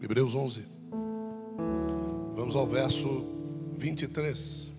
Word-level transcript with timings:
Hebreus 0.00 0.34
11. 0.34 0.64
Vamos 2.36 2.54
ao 2.54 2.66
verso 2.66 3.08
23. 3.76 4.78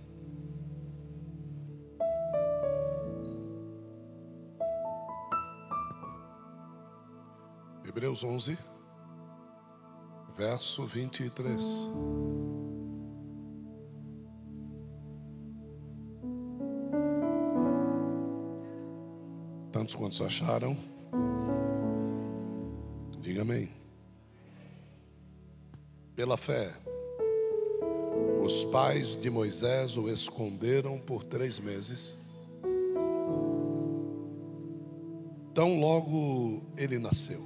Hebreus 7.85 8.23
11, 8.23 8.57
verso 10.37 10.85
23. 10.85 11.89
Tantos 19.73 19.95
quantos 19.95 20.21
acharam, 20.21 20.77
diga 23.19 23.41
amém. 23.41 23.78
Pela 26.19 26.35
fé, 26.35 26.69
os 28.43 28.65
pais 28.65 29.15
de 29.15 29.29
Moisés 29.29 29.95
o 29.95 30.09
esconderam 30.09 30.99
por 30.99 31.23
três 31.23 31.61
meses. 31.61 32.25
Tão 35.53 35.79
logo 35.79 36.61
ele 36.75 36.99
nasceu, 36.99 37.39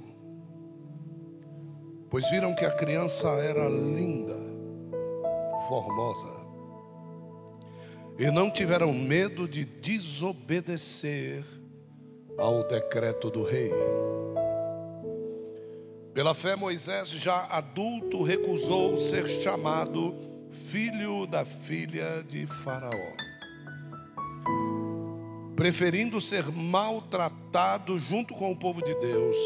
pois 2.10 2.28
viram 2.30 2.52
que 2.52 2.64
a 2.64 2.70
criança 2.72 3.28
era 3.28 3.68
linda, 3.68 4.34
formosa, 5.68 6.32
e 8.18 8.28
não 8.28 8.50
tiveram 8.50 8.92
medo 8.92 9.46
de 9.46 9.64
desobedecer 9.64 11.44
ao 12.36 12.66
decreto 12.66 13.30
do 13.30 13.44
rei. 13.44 13.70
Pela 16.14 16.32
fé, 16.32 16.54
Moisés, 16.54 17.08
já 17.08 17.44
adulto, 17.50 18.22
recusou 18.22 18.96
ser 18.96 19.26
chamado 19.42 20.14
filho 20.52 21.26
da 21.26 21.44
filha 21.44 22.24
de 22.28 22.46
Faraó, 22.46 22.92
preferindo 25.56 26.20
ser 26.20 26.44
maltratado 26.52 27.98
junto 27.98 28.32
com 28.32 28.52
o 28.52 28.56
povo 28.56 28.80
de 28.80 28.94
Deus, 28.94 29.36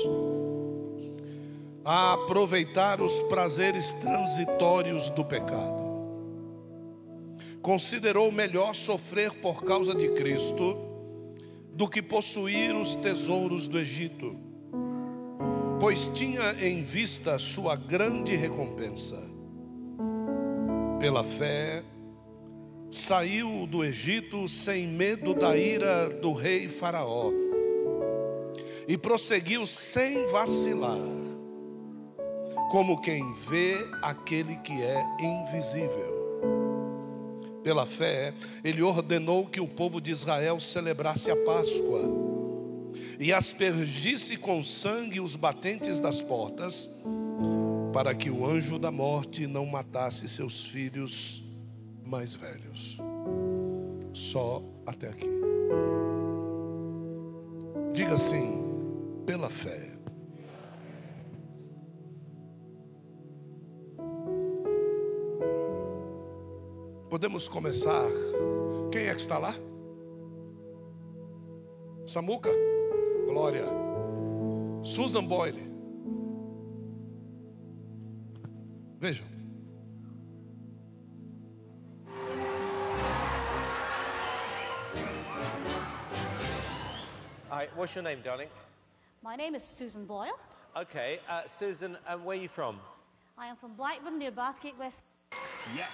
a 1.86 2.12
aproveitar 2.12 3.00
os 3.00 3.18
prazeres 3.22 3.94
transitórios 3.94 5.08
do 5.08 5.24
pecado. 5.24 5.88
Considerou 7.62 8.30
melhor 8.30 8.74
sofrer 8.74 9.32
por 9.32 9.64
causa 9.64 9.94
de 9.94 10.10
Cristo 10.10 10.76
do 11.72 11.88
que 11.88 12.02
possuir 12.02 12.76
os 12.76 12.94
tesouros 12.94 13.66
do 13.66 13.78
Egito 13.78 14.47
pois 15.88 16.06
tinha 16.08 16.52
em 16.60 16.82
vista 16.82 17.38
sua 17.38 17.74
grande 17.74 18.36
recompensa. 18.36 19.16
Pela 21.00 21.24
fé, 21.24 21.82
saiu 22.90 23.66
do 23.66 23.82
Egito 23.82 24.46
sem 24.46 24.86
medo 24.86 25.32
da 25.32 25.56
ira 25.56 26.10
do 26.10 26.34
rei 26.34 26.68
Faraó 26.68 27.32
e 28.86 28.98
prosseguiu 28.98 29.64
sem 29.64 30.26
vacilar, 30.26 31.00
como 32.70 33.00
quem 33.00 33.24
vê 33.48 33.78
aquele 34.02 34.56
que 34.56 34.74
é 34.82 35.02
invisível. 35.22 36.18
Pela 37.62 37.86
fé, 37.86 38.34
ele 38.62 38.82
ordenou 38.82 39.46
que 39.46 39.58
o 39.58 39.66
povo 39.66 40.02
de 40.02 40.10
Israel 40.10 40.60
celebrasse 40.60 41.30
a 41.30 41.36
Páscoa 41.46 42.28
e 43.18 43.32
aspergisse 43.32 44.36
com 44.36 44.62
sangue 44.62 45.20
os 45.20 45.34
batentes 45.34 45.98
das 45.98 46.22
portas, 46.22 47.02
para 47.92 48.14
que 48.14 48.30
o 48.30 48.46
anjo 48.46 48.78
da 48.78 48.92
morte 48.92 49.46
não 49.46 49.66
matasse 49.66 50.28
seus 50.28 50.66
filhos 50.66 51.42
mais 52.06 52.34
velhos. 52.34 52.96
Só 54.12 54.62
até 54.86 55.08
aqui. 55.08 55.28
Diga 57.92 58.14
assim, 58.14 59.22
pela 59.26 59.50
fé. 59.50 59.90
Podemos 67.10 67.48
começar. 67.48 68.06
Quem 68.92 69.06
é 69.06 69.14
que 69.14 69.20
está 69.20 69.38
lá? 69.38 69.54
Samuca? 72.06 72.50
Glória. 73.28 73.68
Susan 74.82 75.28
Boyle. 75.28 75.52
Vejam. 79.00 79.26
Hi, 87.50 87.68
what's 87.74 87.94
your 87.94 88.04
name, 88.04 88.20
darling? 88.24 88.48
My 89.22 89.36
name 89.36 89.54
is 89.54 89.62
Susan 89.62 90.06
Boyle. 90.06 90.32
Okay, 90.74 91.20
uh, 91.28 91.42
Susan, 91.46 91.98
and 92.08 92.24
where 92.24 92.38
are 92.38 92.40
you 92.40 92.48
from? 92.48 92.80
I 93.36 93.48
am 93.48 93.56
from 93.56 93.74
Blackburn 93.74 94.18
near 94.18 94.30
Bathgate 94.30 94.78
West. 94.78 95.02
Yes. 95.76 95.90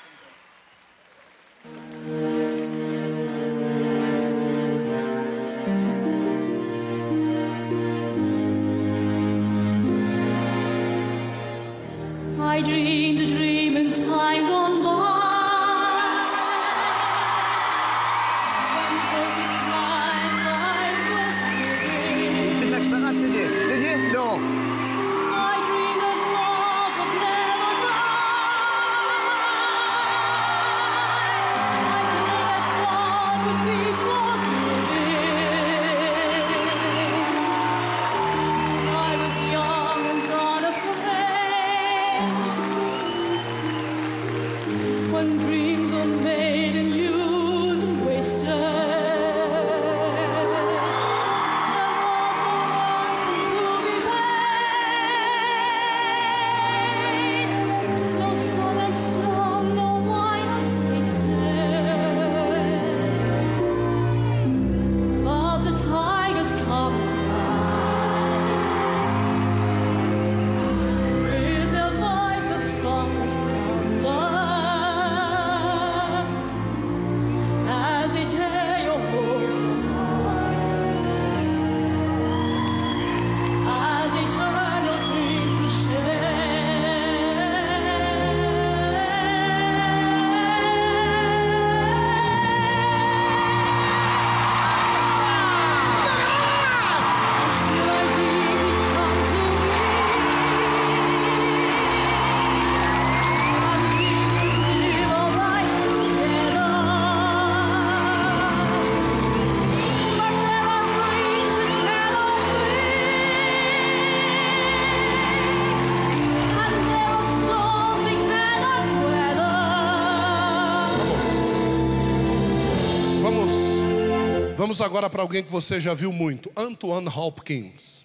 Vamos 124.74 124.80
agora 124.80 125.08
para 125.08 125.22
alguém 125.22 125.44
que 125.44 125.50
você 125.52 125.78
já 125.80 125.94
viu 125.94 126.12
muito, 126.12 126.50
Antoine 126.56 127.08
Hopkins. 127.08 128.02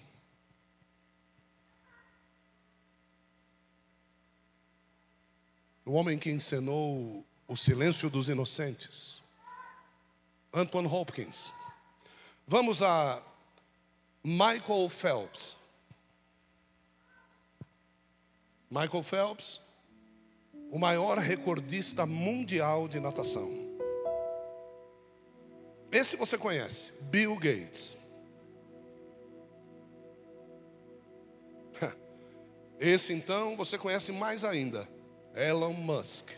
o 5.84 5.94
homem 5.94 6.16
que 6.16 6.30
ensinou 6.30 7.26
o 7.48 7.56
silêncio 7.56 8.08
dos 8.08 8.28
inocentes, 8.28 9.20
Anton 10.54 10.86
Hopkins. 10.86 11.52
Vamos 12.46 12.80
a 12.80 13.20
Michael 14.22 14.88
Phelps. 14.88 15.56
Michael 18.70 19.02
Phelps, 19.02 19.72
o 20.70 20.78
maior 20.78 21.18
recordista 21.18 22.06
mundial 22.06 22.86
de 22.86 23.00
natação. 23.00 23.69
Esse 25.92 26.16
você 26.16 26.38
conhece, 26.38 27.02
Bill 27.04 27.34
Gates. 27.34 27.98
Esse 32.78 33.12
então 33.12 33.56
você 33.56 33.76
conhece 33.76 34.12
mais 34.12 34.44
ainda, 34.44 34.88
Elon 35.34 35.72
Musk. 35.72 36.30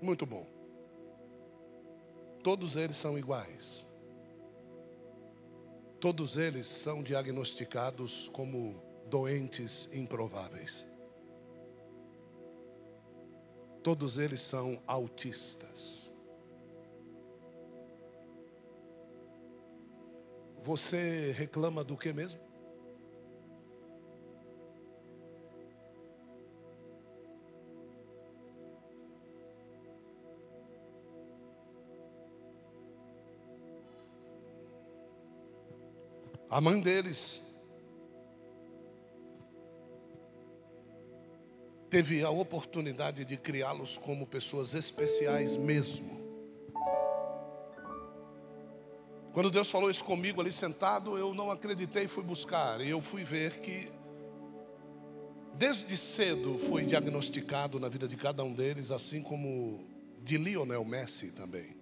Muito 0.00 0.26
bom. 0.26 0.46
Todos 2.42 2.76
eles 2.76 2.96
são 2.96 3.18
iguais. 3.18 3.88
Todos 5.98 6.36
eles 6.36 6.68
são 6.68 7.02
diagnosticados 7.02 8.28
como 8.28 8.80
doentes 9.08 9.92
improváveis. 9.94 10.86
Todos 13.86 14.18
eles 14.18 14.40
são 14.40 14.82
autistas. 14.84 16.12
Você 20.60 21.30
reclama 21.30 21.84
do 21.84 21.96
que 21.96 22.12
mesmo? 22.12 22.40
A 36.50 36.60
mãe 36.60 36.80
deles 36.80 37.45
teve 41.96 42.22
a 42.22 42.28
oportunidade 42.28 43.24
de 43.24 43.38
criá-los 43.38 43.96
como 43.96 44.26
pessoas 44.26 44.74
especiais 44.74 45.56
mesmo. 45.56 46.20
Quando 49.32 49.50
Deus 49.50 49.70
falou 49.70 49.88
isso 49.88 50.04
comigo 50.04 50.42
ali 50.42 50.52
sentado, 50.52 51.16
eu 51.16 51.32
não 51.32 51.50
acreditei 51.50 52.04
e 52.04 52.06
fui 52.06 52.22
buscar. 52.22 52.82
E 52.82 52.90
eu 52.90 53.00
fui 53.00 53.24
ver 53.24 53.60
que, 53.60 53.90
desde 55.54 55.96
cedo, 55.96 56.58
foi 56.58 56.84
diagnosticado 56.84 57.80
na 57.80 57.88
vida 57.88 58.06
de 58.06 58.14
cada 58.14 58.44
um 58.44 58.52
deles, 58.52 58.90
assim 58.90 59.22
como 59.22 59.82
de 60.22 60.36
Lionel 60.36 60.84
Messi 60.84 61.32
também. 61.32 61.74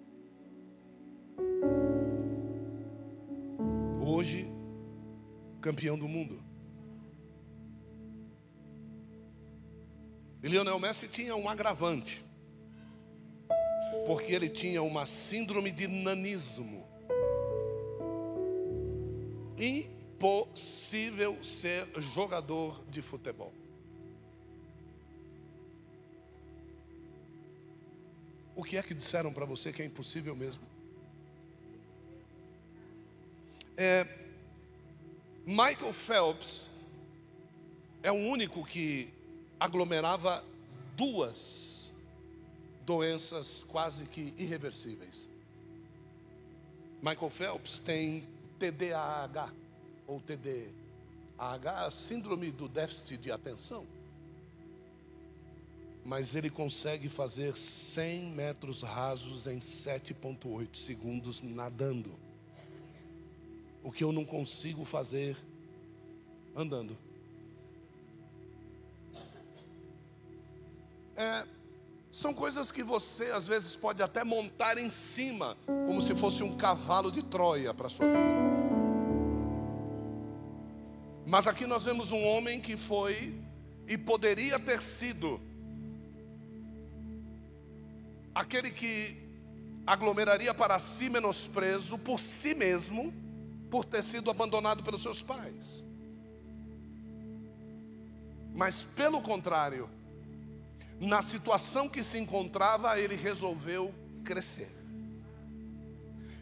Hoje, 4.00 4.46
campeão 5.60 5.98
do 5.98 6.06
mundo. 6.06 6.53
E 10.44 10.48
Lionel 10.48 10.78
Messi 10.78 11.08
tinha 11.08 11.34
um 11.34 11.48
agravante, 11.48 12.22
porque 14.04 14.30
ele 14.30 14.50
tinha 14.50 14.82
uma 14.82 15.06
síndrome 15.06 15.72
de 15.72 15.88
nanismo. 15.88 16.86
Impossível 19.56 21.42
ser 21.42 21.86
jogador 22.14 22.78
de 22.90 23.00
futebol. 23.00 23.54
O 28.54 28.62
que 28.62 28.76
é 28.76 28.82
que 28.82 28.92
disseram 28.92 29.32
para 29.32 29.46
você 29.46 29.72
que 29.72 29.80
é 29.80 29.86
impossível 29.86 30.36
mesmo? 30.36 30.62
É, 33.78 34.06
Michael 35.46 35.94
Phelps 35.94 36.84
é 38.02 38.12
o 38.12 38.14
único 38.14 38.62
que 38.62 39.13
aglomerava 39.64 40.44
duas 40.94 41.90
doenças 42.84 43.64
quase 43.64 44.04
que 44.04 44.34
irreversíveis. 44.36 45.26
Michael 47.02 47.30
Phelps 47.30 47.78
tem 47.78 48.28
TDAH 48.58 49.50
ou 50.06 50.20
TDAH, 50.20 51.90
síndrome 51.90 52.50
do 52.50 52.68
déficit 52.68 53.16
de 53.16 53.32
atenção. 53.32 53.86
Mas 56.04 56.34
ele 56.34 56.50
consegue 56.50 57.08
fazer 57.08 57.56
100 57.56 58.32
metros 58.32 58.82
rasos 58.82 59.46
em 59.46 59.60
7,8 59.60 60.76
segundos 60.76 61.40
nadando. 61.40 62.12
O 63.82 63.90
que 63.90 64.04
eu 64.04 64.12
não 64.12 64.26
consigo 64.26 64.84
fazer 64.84 65.34
andando. 66.54 66.94
É, 71.24 71.46
são 72.12 72.34
coisas 72.34 72.70
que 72.70 72.82
você 72.82 73.24
às 73.30 73.46
vezes 73.46 73.74
pode 73.74 74.02
até 74.02 74.22
montar 74.22 74.76
em 74.76 74.90
cima, 74.90 75.56
como 75.86 76.02
se 76.02 76.14
fosse 76.14 76.42
um 76.42 76.54
cavalo 76.58 77.10
de 77.10 77.22
Troia 77.22 77.72
para 77.72 77.88
sua 77.88 78.06
vida. 78.06 78.18
Mas 81.26 81.46
aqui 81.46 81.66
nós 81.66 81.84
vemos 81.84 82.12
um 82.12 82.22
homem 82.22 82.60
que 82.60 82.76
foi 82.76 83.34
e 83.88 83.96
poderia 83.96 84.60
ter 84.60 84.82
sido 84.82 85.40
aquele 88.34 88.70
que 88.70 89.16
aglomeraria 89.86 90.52
para 90.52 90.78
si 90.78 91.08
menosprezo 91.08 91.98
por 91.98 92.20
si 92.20 92.54
mesmo, 92.54 93.14
por 93.70 93.86
ter 93.86 94.02
sido 94.02 94.30
abandonado 94.30 94.82
pelos 94.82 95.00
seus 95.00 95.22
pais. 95.22 95.82
Mas 98.54 98.84
pelo 98.84 99.22
contrário, 99.22 99.88
na 101.00 101.20
situação 101.22 101.88
que 101.88 102.02
se 102.02 102.18
encontrava, 102.18 102.98
ele 102.98 103.16
resolveu 103.16 103.92
crescer. 104.24 104.70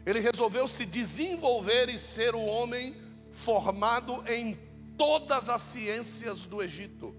Ele 0.05 0.19
resolveu 0.19 0.67
se 0.67 0.85
desenvolver 0.85 1.89
e 1.89 1.97
ser 1.97 2.35
o 2.35 2.43
homem 2.43 2.95
formado 3.31 4.23
em 4.27 4.57
todas 4.97 5.49
as 5.49 5.61
ciências 5.61 6.45
do 6.45 6.61
Egito. 6.61 7.15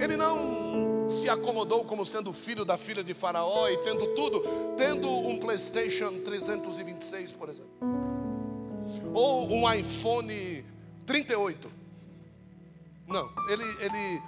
Ele 0.00 0.16
não 0.16 1.08
se 1.08 1.28
acomodou 1.28 1.84
como 1.84 2.04
sendo 2.04 2.32
filho 2.32 2.64
da 2.64 2.78
filha 2.78 3.02
de 3.02 3.12
Faraó 3.12 3.68
e 3.68 3.76
tendo 3.78 4.14
tudo, 4.14 4.42
tendo 4.76 5.08
um 5.10 5.38
PlayStation 5.38 6.20
326, 6.24 7.32
por 7.34 7.48
exemplo, 7.48 7.70
ou 9.12 9.50
um 9.50 9.70
iPhone 9.72 10.64
38. 11.04 11.70
Não, 13.08 13.28
ele, 13.48 13.64
ele 13.80 14.22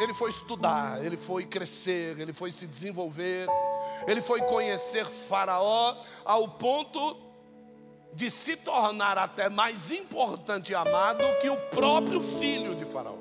ele 0.00 0.14
foi 0.14 0.30
estudar, 0.30 1.04
ele 1.04 1.16
foi 1.16 1.44
crescer, 1.44 2.18
ele 2.18 2.32
foi 2.32 2.50
se 2.50 2.66
desenvolver, 2.66 3.46
ele 4.06 4.20
foi 4.20 4.40
conhecer 4.42 5.04
Faraó 5.04 5.94
ao 6.24 6.48
ponto 6.48 7.16
de 8.14 8.30
se 8.30 8.56
tornar 8.56 9.16
até 9.16 9.48
mais 9.48 9.90
importante 9.90 10.72
e 10.72 10.74
amado 10.74 11.24
que 11.40 11.48
o 11.48 11.56
próprio 11.70 12.20
filho 12.20 12.74
de 12.74 12.84
Faraó. 12.84 13.16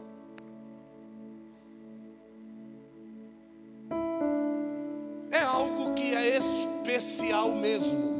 É 5.32 5.42
algo 5.42 5.94
que 5.94 6.14
é 6.14 6.38
especial 6.38 7.52
mesmo. 7.52 8.20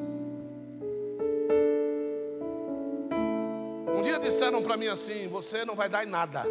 Um 3.98 4.02
dia 4.02 4.18
disseram 4.20 4.64
para 4.64 4.78
mim 4.78 4.88
assim: 4.88 5.28
você 5.28 5.66
não 5.66 5.76
vai 5.76 5.90
dar 5.90 6.06
em 6.06 6.08
nada. 6.08 6.46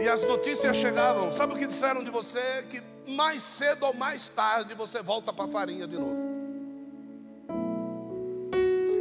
E 0.00 0.08
as 0.08 0.22
notícias 0.24 0.76
chegavam. 0.76 1.32
Sabe 1.32 1.54
o 1.54 1.56
que 1.56 1.66
disseram 1.66 2.04
de 2.04 2.10
você? 2.10 2.64
Que 2.70 2.80
mais 3.06 3.42
cedo 3.42 3.86
ou 3.86 3.94
mais 3.94 4.28
tarde 4.28 4.74
você 4.74 5.02
volta 5.02 5.32
para 5.32 5.46
a 5.46 5.48
farinha 5.48 5.86
de 5.86 5.98
novo. 5.98 6.28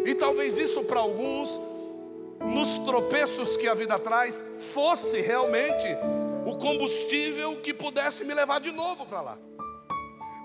E 0.05 0.15
talvez 0.15 0.57
isso 0.57 0.83
para 0.85 0.99
alguns, 0.99 1.59
nos 2.39 2.77
tropeços 2.79 3.57
que 3.57 3.67
a 3.67 3.73
vida 3.73 3.99
traz, 3.99 4.41
fosse 4.73 5.19
realmente 5.21 5.85
o 6.45 6.57
combustível 6.57 7.57
que 7.57 7.73
pudesse 7.73 8.23
me 8.23 8.33
levar 8.33 8.59
de 8.61 8.71
novo 8.71 9.05
para 9.05 9.21
lá. 9.21 9.37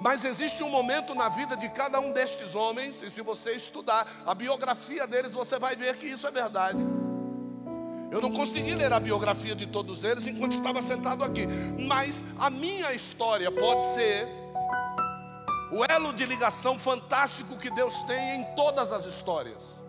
Mas 0.02 0.24
existe 0.24 0.64
um 0.64 0.68
momento 0.68 1.14
na 1.14 1.28
vida 1.28 1.56
de 1.56 1.68
cada 1.68 2.00
um 2.00 2.10
destes 2.10 2.56
homens, 2.56 3.00
e 3.02 3.08
se 3.08 3.22
você 3.22 3.52
estudar 3.52 4.04
a 4.26 4.34
biografia 4.34 5.06
deles, 5.06 5.32
você 5.32 5.60
vai 5.60 5.76
ver 5.76 5.96
que 5.96 6.06
isso 6.06 6.26
é 6.26 6.30
verdade. 6.32 6.78
Eu 8.12 8.20
não 8.20 8.30
consegui 8.30 8.74
ler 8.74 8.92
a 8.92 9.00
biografia 9.00 9.54
de 9.54 9.66
todos 9.66 10.04
eles 10.04 10.26
enquanto 10.26 10.52
estava 10.52 10.82
sentado 10.82 11.24
aqui, 11.24 11.46
mas 11.88 12.26
a 12.38 12.50
minha 12.50 12.92
história 12.92 13.50
pode 13.50 13.82
ser 13.82 14.28
o 15.72 15.82
elo 15.88 16.12
de 16.12 16.26
ligação 16.26 16.78
fantástico 16.78 17.56
que 17.56 17.70
Deus 17.70 18.02
tem 18.02 18.40
em 18.40 18.44
todas 18.54 18.92
as 18.92 19.06
histórias. 19.06 19.80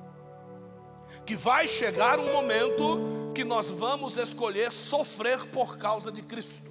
que 1.25 1.35
vai 1.37 1.67
chegar 1.67 2.19
um 2.19 2.33
momento 2.33 3.31
que 3.33 3.43
nós 3.45 3.71
vamos 3.71 4.17
escolher 4.17 4.71
sofrer 4.71 5.39
por 5.47 5.77
causa 5.77 6.11
de 6.11 6.21
Cristo. 6.21 6.69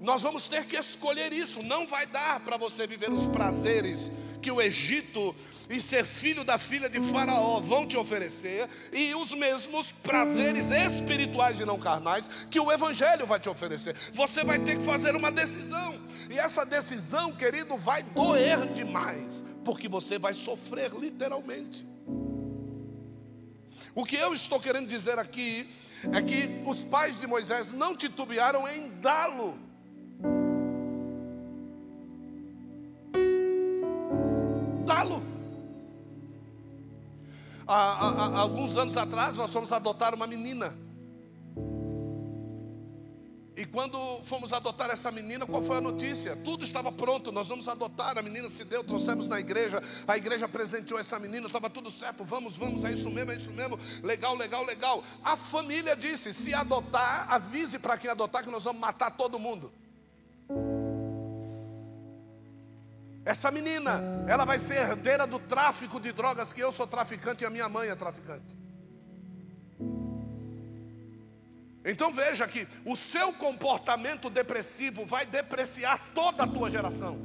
Nós 0.00 0.22
vamos 0.22 0.48
ter 0.48 0.64
que 0.66 0.76
escolher 0.76 1.32
isso. 1.32 1.62
Não 1.62 1.86
vai 1.86 2.06
dar 2.06 2.40
para 2.40 2.56
você 2.56 2.86
viver 2.86 3.10
os 3.10 3.26
prazeres 3.26 4.10
que 4.38 4.50
o 4.50 4.60
Egito 4.60 5.34
e 5.68 5.80
ser 5.80 6.04
filho 6.04 6.44
da 6.44 6.58
filha 6.58 6.88
de 6.88 7.00
Faraó 7.00 7.60
vão 7.60 7.86
te 7.86 7.96
oferecer, 7.96 8.68
e 8.92 9.14
os 9.14 9.32
mesmos 9.34 9.92
prazeres 9.92 10.70
espirituais 10.70 11.60
e 11.60 11.64
não 11.64 11.78
carnais 11.78 12.28
que 12.50 12.58
o 12.58 12.72
Evangelho 12.72 13.26
vai 13.26 13.38
te 13.38 13.48
oferecer. 13.48 13.94
Você 14.14 14.42
vai 14.44 14.58
ter 14.58 14.78
que 14.78 14.84
fazer 14.84 15.14
uma 15.14 15.30
decisão, 15.30 16.00
e 16.30 16.38
essa 16.38 16.64
decisão, 16.64 17.32
querido, 17.32 17.76
vai 17.76 18.02
doer 18.02 18.72
demais, 18.72 19.44
porque 19.64 19.88
você 19.88 20.18
vai 20.18 20.32
sofrer 20.32 20.90
literalmente. 20.94 21.86
O 23.94 24.04
que 24.04 24.16
eu 24.16 24.32
estou 24.32 24.60
querendo 24.60 24.86
dizer 24.86 25.18
aqui 25.18 25.68
é 26.12 26.22
que 26.22 26.62
os 26.64 26.84
pais 26.84 27.18
de 27.18 27.26
Moisés 27.26 27.72
não 27.72 27.96
titubearam 27.96 28.66
em 28.68 28.88
dá-lo. 29.00 29.67
Há, 37.68 38.08
há- 38.08 38.38
alguns 38.40 38.76
anos 38.78 38.96
atrás 38.96 39.36
nós 39.36 39.52
fomos 39.52 39.70
adotar 39.72 40.14
uma 40.14 40.26
menina. 40.26 40.74
E 43.54 43.66
quando 43.66 43.98
fomos 44.22 44.52
adotar 44.52 44.88
essa 44.88 45.10
menina, 45.10 45.44
qual 45.44 45.60
foi 45.60 45.78
a 45.78 45.80
notícia? 45.80 46.36
Tudo 46.36 46.64
estava 46.64 46.92
pronto, 46.92 47.32
nós 47.32 47.48
vamos 47.48 47.68
adotar, 47.68 48.16
a 48.16 48.22
menina 48.22 48.48
se 48.48 48.64
deu, 48.64 48.84
trouxemos 48.84 49.26
na 49.26 49.40
igreja, 49.40 49.82
a 50.06 50.16
igreja 50.16 50.48
presenteou 50.48 50.98
essa 50.98 51.18
menina, 51.18 51.48
estava 51.48 51.68
tudo 51.68 51.90
certo, 51.90 52.22
vamos, 52.22 52.56
vamos, 52.56 52.84
é 52.84 52.92
isso 52.92 53.10
mesmo, 53.10 53.32
é 53.32 53.36
isso 53.36 53.50
mesmo, 53.50 53.76
legal, 54.02 54.36
legal, 54.36 54.64
legal. 54.64 55.02
A 55.24 55.36
família 55.36 55.96
disse: 55.96 56.32
se 56.32 56.54
adotar, 56.54 57.26
avise 57.32 57.80
para 57.80 57.98
quem 57.98 58.08
adotar 58.08 58.44
que 58.44 58.50
nós 58.50 58.62
vamos 58.62 58.80
matar 58.80 59.10
todo 59.10 59.40
mundo. 59.40 59.72
Essa 63.28 63.50
menina, 63.50 64.00
ela 64.26 64.46
vai 64.46 64.58
ser 64.58 64.76
herdeira 64.76 65.26
do 65.26 65.38
tráfico 65.38 66.00
de 66.00 66.12
drogas, 66.12 66.50
que 66.50 66.62
eu 66.62 66.72
sou 66.72 66.86
traficante 66.86 67.44
e 67.44 67.46
a 67.46 67.50
minha 67.50 67.68
mãe 67.68 67.90
é 67.90 67.94
traficante. 67.94 68.56
Então 71.84 72.10
veja 72.10 72.48
que 72.48 72.66
o 72.86 72.96
seu 72.96 73.30
comportamento 73.34 74.30
depressivo 74.30 75.04
vai 75.04 75.26
depreciar 75.26 76.00
toda 76.14 76.44
a 76.44 76.46
tua 76.46 76.70
geração. 76.70 77.18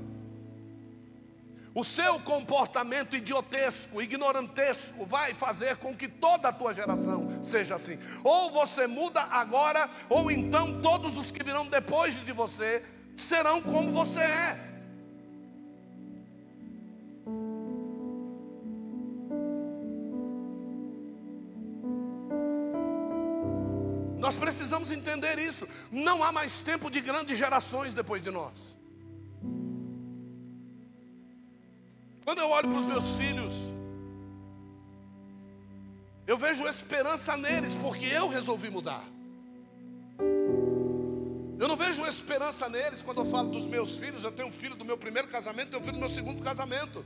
O 1.74 1.86
seu 1.86 2.20
comportamento 2.20 3.16
idiotesco, 3.16 4.02
ignorantesco, 4.02 5.06
vai 5.06 5.34
fazer 5.34 5.78
com 5.78 5.96
que 5.96 6.10
toda 6.10 6.50
a 6.50 6.54
tua 6.54 6.74
geração 6.74 7.40
seja 7.42 7.76
assim. 7.76 7.98
Ou 8.26 8.52
você 8.52 8.88
muda 8.88 9.22
agora, 9.22 9.90
ou 10.10 10.30
então 10.30 10.82
todos 10.82 11.18
os 11.18 11.32
que 11.32 11.42
virão 11.42 11.66
depois 11.66 12.14
de 12.26 12.34
você 12.34 12.84
serão 13.16 13.62
como 13.62 13.94
você 13.94 14.20
é. 14.20 14.73
Precisamos 24.74 24.92
entender 24.92 25.40
isso. 25.40 25.68
Não 25.92 26.24
há 26.24 26.32
mais 26.32 26.60
tempo 26.60 26.90
de 26.90 27.00
grandes 27.02 27.38
gerações 27.38 27.94
depois 27.94 28.22
de 28.22 28.32
nós. 28.32 28.76
Quando 32.24 32.40
eu 32.40 32.50
olho 32.50 32.70
para 32.70 32.80
os 32.80 32.86
meus 32.86 33.18
filhos, 33.18 33.54
eu 36.26 36.38
vejo 36.38 36.66
esperança 36.68 37.36
neles, 37.38 37.76
porque 37.76 38.06
eu 38.06 38.28
resolvi 38.30 38.70
mudar. 38.70 39.04
Eu 41.60 41.68
não 41.68 41.76
vejo 41.76 42.06
esperança 42.06 42.68
neles 42.68 43.04
quando 43.04 43.20
eu 43.22 43.26
falo 43.26 43.50
dos 43.50 43.68
meus 43.68 44.00
filhos. 44.00 44.24
Eu 44.24 44.32
tenho 44.32 44.48
um 44.48 44.52
filho 44.52 44.76
do 44.76 44.86
meu 44.86 44.98
primeiro 44.98 45.28
casamento, 45.28 45.70
tenho 45.70 45.82
um 45.82 45.86
filho 45.86 45.98
do 45.98 46.00
meu 46.00 46.10
segundo 46.10 46.42
casamento. 46.42 47.06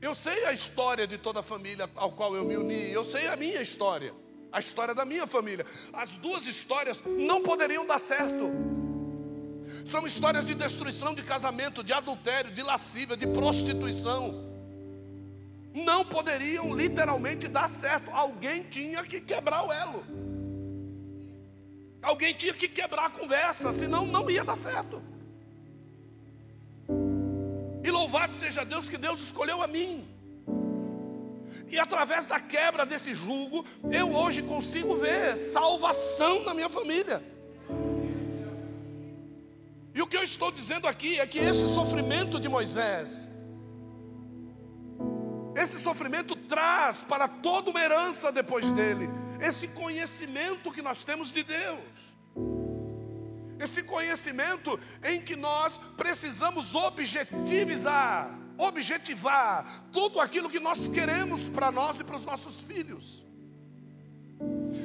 Eu 0.00 0.14
sei 0.14 0.44
a 0.44 0.52
história 0.52 1.06
de 1.06 1.16
toda 1.16 1.40
a 1.40 1.42
família 1.42 1.88
ao 1.96 2.12
qual 2.12 2.34
eu 2.34 2.44
me 2.44 2.56
uni, 2.56 2.90
eu 2.92 3.02
sei 3.02 3.28
a 3.28 3.36
minha 3.36 3.60
história, 3.62 4.14
a 4.52 4.60
história 4.60 4.94
da 4.94 5.04
minha 5.04 5.26
família. 5.26 5.64
As 5.92 6.10
duas 6.18 6.46
histórias 6.46 7.02
não 7.04 7.42
poderiam 7.42 7.86
dar 7.86 7.98
certo. 7.98 8.50
São 9.84 10.06
histórias 10.06 10.46
de 10.46 10.54
destruição 10.54 11.14
de 11.14 11.22
casamento, 11.22 11.82
de 11.82 11.92
adultério, 11.92 12.50
de 12.52 12.62
lascívia, 12.62 13.16
de 13.16 13.26
prostituição. 13.26 14.44
Não 15.72 16.04
poderiam 16.04 16.74
literalmente 16.74 17.48
dar 17.48 17.68
certo. 17.68 18.10
Alguém 18.10 18.62
tinha 18.64 19.02
que 19.02 19.20
quebrar 19.20 19.62
o 19.62 19.72
elo. 19.72 20.04
Alguém 22.02 22.34
tinha 22.34 22.54
que 22.54 22.68
quebrar 22.68 23.06
a 23.06 23.10
conversa, 23.10 23.72
senão 23.72 24.06
não 24.06 24.30
ia 24.30 24.44
dar 24.44 24.56
certo. 24.56 25.02
E 27.86 27.90
louvado 27.90 28.32
seja 28.34 28.64
Deus 28.64 28.88
que 28.88 28.98
Deus 28.98 29.20
escolheu 29.22 29.62
a 29.62 29.68
mim. 29.68 30.04
E 31.68 31.78
através 31.78 32.26
da 32.26 32.40
quebra 32.40 32.84
desse 32.84 33.14
jugo, 33.14 33.64
eu 33.92 34.12
hoje 34.12 34.42
consigo 34.42 34.96
ver 34.96 35.36
salvação 35.36 36.42
na 36.44 36.52
minha 36.52 36.68
família. 36.68 37.22
E 39.94 40.02
o 40.02 40.06
que 40.06 40.16
eu 40.16 40.24
estou 40.24 40.50
dizendo 40.50 40.88
aqui 40.88 41.20
é 41.20 41.26
que 41.28 41.38
esse 41.38 41.68
sofrimento 41.68 42.40
de 42.40 42.48
Moisés, 42.48 43.28
esse 45.54 45.78
sofrimento 45.80 46.34
traz 46.34 47.04
para 47.04 47.28
toda 47.28 47.70
uma 47.70 47.80
herança 47.80 48.32
depois 48.32 48.68
dele, 48.72 49.08
esse 49.40 49.68
conhecimento 49.68 50.72
que 50.72 50.82
nós 50.82 51.04
temos 51.04 51.30
de 51.30 51.44
Deus. 51.44 52.65
Esse 53.58 53.82
conhecimento 53.82 54.78
em 55.02 55.20
que 55.20 55.36
nós 55.36 55.78
precisamos 55.96 56.74
objetivizar, 56.74 58.30
objetivar 58.58 59.84
tudo 59.92 60.20
aquilo 60.20 60.50
que 60.50 60.60
nós 60.60 60.88
queremos 60.88 61.48
para 61.48 61.72
nós 61.72 62.00
e 62.00 62.04
para 62.04 62.16
os 62.16 62.24
nossos 62.24 62.62
filhos. 62.62 63.24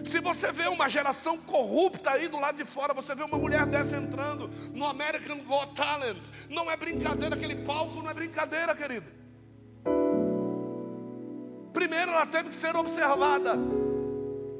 Se 0.05 0.19
você 0.19 0.51
vê 0.51 0.67
uma 0.67 0.89
geração 0.89 1.37
corrupta 1.37 2.11
aí 2.11 2.27
do 2.27 2.39
lado 2.39 2.57
de 2.57 2.65
fora, 2.65 2.93
você 2.93 3.13
vê 3.13 3.23
uma 3.23 3.37
mulher 3.37 3.65
dessa 3.65 3.97
entrando 3.97 4.47
no 4.73 4.85
American 4.85 5.37
Got 5.39 5.73
Talent, 5.75 6.17
não 6.49 6.69
é 6.71 6.77
brincadeira, 6.77 7.35
aquele 7.35 7.55
palco 7.63 8.01
não 8.01 8.09
é 8.09 8.13
brincadeira, 8.13 8.73
querido. 8.75 9.05
Primeiro, 11.73 12.11
ela 12.11 12.25
teve 12.25 12.49
que 12.49 12.55
ser 12.55 12.75
observada. 12.75 13.57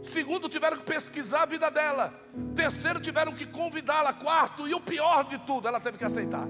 Segundo, 0.04 0.50
tiveram 0.50 0.78
que 0.78 0.84
pesquisar 0.84 1.44
a 1.44 1.46
vida 1.46 1.70
dela. 1.70 2.14
Terceiro, 2.56 3.00
tiveram 3.00 3.34
que 3.34 3.46
convidá-la. 3.46 4.14
Quarto, 4.14 4.68
e 4.68 4.74
o 4.74 4.80
pior 4.80 5.24
de 5.26 5.38
tudo, 5.40 5.68
ela 5.68 5.80
teve 5.80 5.98
que 5.98 6.06
aceitar. 6.06 6.48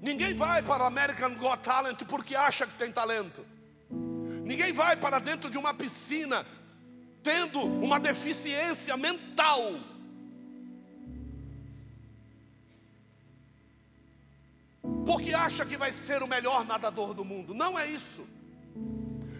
Ninguém 0.00 0.34
vai 0.34 0.62
para 0.62 0.82
o 0.82 0.86
American 0.86 1.34
Got 1.36 1.62
Talent 1.62 2.02
porque 2.08 2.34
acha 2.34 2.66
que 2.66 2.74
tem 2.74 2.90
talento. 2.90 3.46
Ninguém 3.88 4.72
vai 4.72 4.96
para 4.96 5.20
dentro 5.20 5.48
de 5.48 5.56
uma 5.56 5.72
piscina 5.72 6.44
tendo 7.22 7.60
uma 7.60 8.00
deficiência 8.00 8.96
mental. 8.96 9.74
Porque 15.06 15.32
acha 15.32 15.64
que 15.64 15.76
vai 15.76 15.92
ser 15.92 16.22
o 16.22 16.26
melhor 16.26 16.64
nadador 16.64 17.14
do 17.14 17.24
mundo. 17.24 17.54
Não 17.54 17.78
é 17.78 17.86
isso. 17.86 18.26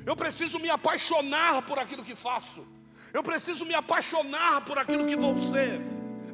Eu 0.04 0.16
preciso 0.16 0.58
me 0.58 0.70
apaixonar 0.70 1.62
por 1.62 1.78
aquilo 1.78 2.04
que 2.04 2.16
faço. 2.16 2.66
Eu 3.12 3.22
preciso 3.22 3.64
me 3.64 3.74
apaixonar 3.74 4.64
por 4.64 4.78
aquilo 4.78 5.06
que 5.06 5.16
vou 5.16 5.36
ser, 5.38 5.80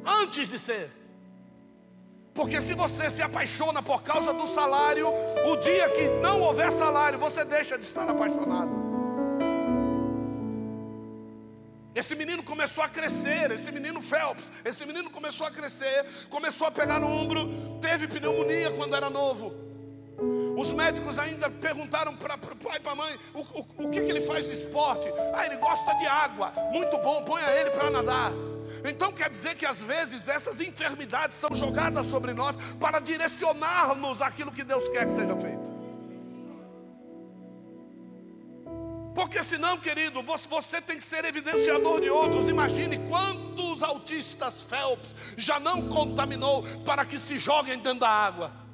antes 0.05 0.47
de 0.49 0.57
ser. 0.57 0.89
Porque 2.33 2.61
se 2.61 2.73
você 2.73 3.09
se 3.09 3.21
apaixona 3.21 3.83
por 3.83 4.01
causa 4.01 4.31
do 4.31 4.47
salário, 4.47 5.07
o 5.45 5.57
dia 5.57 5.89
que 5.89 6.07
não 6.21 6.39
houver 6.41 6.71
salário, 6.71 7.19
você 7.19 7.43
deixa 7.43 7.77
de 7.77 7.83
estar 7.83 8.09
apaixonado. 8.09 8.89
Esse 11.93 12.15
menino 12.15 12.41
começou 12.43 12.83
a 12.83 12.87
crescer, 12.87 13.51
esse 13.51 13.71
menino 13.71 14.01
Phelps, 14.01 14.49
esse 14.63 14.85
menino 14.85 15.09
começou 15.09 15.45
a 15.45 15.51
crescer, 15.51 16.05
começou 16.29 16.67
a 16.67 16.71
pegar 16.71 16.99
no 16.99 17.07
ombro, 17.07 17.49
teve 17.81 18.07
pneumonia 18.07 18.71
quando 18.71 18.95
era 18.95 19.09
novo. 19.09 19.68
Os 20.57 20.73
médicos 20.73 21.17
ainda 21.17 21.49
perguntaram 21.49 22.15
para 22.15 22.35
o 22.35 22.55
pai 22.57 22.77
e 22.77 22.79
para 22.79 22.91
a 22.91 22.95
mãe 22.95 23.17
o, 23.33 23.39
o, 23.39 23.85
o 23.85 23.89
que, 23.89 24.01
que 24.01 24.09
ele 24.09 24.21
faz 24.21 24.45
de 24.45 24.53
esporte. 24.53 25.07
Ah, 25.33 25.45
ele 25.45 25.57
gosta 25.57 25.93
de 25.93 26.05
água, 26.05 26.51
muito 26.71 26.97
bom, 26.97 27.23
ponha 27.23 27.49
ele 27.51 27.69
para 27.71 27.89
nadar. 27.89 28.31
Então 28.83 29.11
quer 29.11 29.29
dizer 29.29 29.55
que 29.55 29.65
às 29.65 29.81
vezes 29.81 30.27
essas 30.27 30.59
enfermidades 30.59 31.37
são 31.37 31.49
jogadas 31.55 32.05
sobre 32.05 32.33
nós 32.33 32.57
para 32.79 32.99
direcionar-nos 32.99 34.21
aquilo 34.21 34.51
que 34.51 34.63
Deus 34.63 34.87
quer 34.89 35.05
que 35.05 35.13
seja 35.13 35.35
feito. 35.35 35.79
Porque 39.15 39.43
senão, 39.43 39.77
querido, 39.77 40.23
você 40.23 40.79
tem 40.79 40.95
que 40.95 41.03
ser 41.03 41.25
evidenciador 41.25 41.99
de 41.99 42.09
outros. 42.09 42.47
Imagine 42.47 42.97
quantos 43.09 43.83
autistas 43.83 44.63
Phelps 44.63 45.15
já 45.35 45.59
não 45.59 45.89
contaminou 45.89 46.63
para 46.85 47.03
que 47.03 47.19
se 47.19 47.37
joguem 47.37 47.77
dentro 47.79 47.99
da 47.99 48.09
água. 48.09 48.68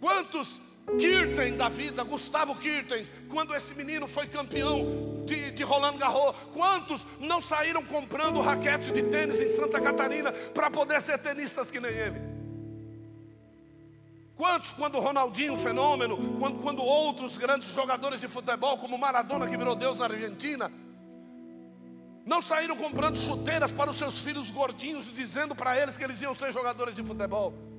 Quantos 0.00 0.60
Kirten 0.98 1.56
da 1.56 1.68
vida, 1.68 2.02
Gustavo 2.02 2.54
Kirtens, 2.56 3.12
quando 3.28 3.54
esse 3.54 3.74
menino 3.74 4.08
foi 4.08 4.26
campeão 4.26 5.22
de, 5.24 5.52
de 5.52 5.62
Roland 5.62 5.96
Garros, 5.98 6.34
quantos 6.52 7.06
não 7.20 7.40
saíram 7.40 7.82
comprando 7.84 8.40
raquete 8.40 8.90
de 8.90 9.02
tênis 9.04 9.40
em 9.40 9.48
Santa 9.48 9.80
Catarina 9.80 10.32
para 10.32 10.70
poder 10.70 11.00
ser 11.00 11.18
tenistas 11.18 11.70
que 11.70 11.78
nem 11.78 11.92
ele? 11.92 12.20
Quantos, 14.36 14.72
quando 14.72 14.98
Ronaldinho, 14.98 15.56
fenômeno, 15.58 16.16
quando, 16.38 16.62
quando 16.62 16.82
outros 16.82 17.36
grandes 17.36 17.72
jogadores 17.74 18.20
de 18.20 18.26
futebol, 18.26 18.78
como 18.78 18.96
Maradona, 18.96 19.46
que 19.46 19.56
virou 19.56 19.74
Deus 19.76 19.98
na 19.98 20.06
Argentina, 20.06 20.72
não 22.24 22.40
saíram 22.40 22.74
comprando 22.74 23.18
chuteiras 23.18 23.70
para 23.70 23.90
os 23.90 23.96
seus 23.96 24.22
filhos 24.22 24.50
gordinhos 24.50 25.12
dizendo 25.12 25.54
para 25.54 25.78
eles 25.78 25.98
que 25.98 26.04
eles 26.04 26.22
iam 26.22 26.34
ser 26.34 26.52
jogadores 26.52 26.96
de 26.96 27.04
futebol? 27.04 27.69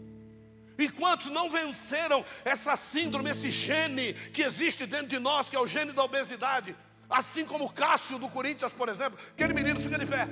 E 0.82 0.90
quantos 0.90 1.28
não 1.28 1.48
venceram 1.48 2.26
essa 2.44 2.76
síndrome, 2.76 3.30
esse 3.30 3.52
gene 3.52 4.14
que 4.34 4.42
existe 4.42 4.88
dentro 4.88 5.08
de 5.08 5.20
nós, 5.20 5.48
que 5.48 5.56
é 5.56 5.60
o 5.60 5.68
gene 5.68 5.92
da 5.92 6.04
obesidade? 6.04 6.76
Assim 7.08 7.46
como 7.46 7.66
o 7.66 7.72
Cássio 7.72 8.18
do 8.18 8.28
Corinthians, 8.28 8.74
por 8.74 8.90
exemplo, 8.90 9.20
aquele 9.34 9.54
menino 9.54 9.80
fica 9.80 10.00
de 10.00 10.08
pé. 10.08 10.28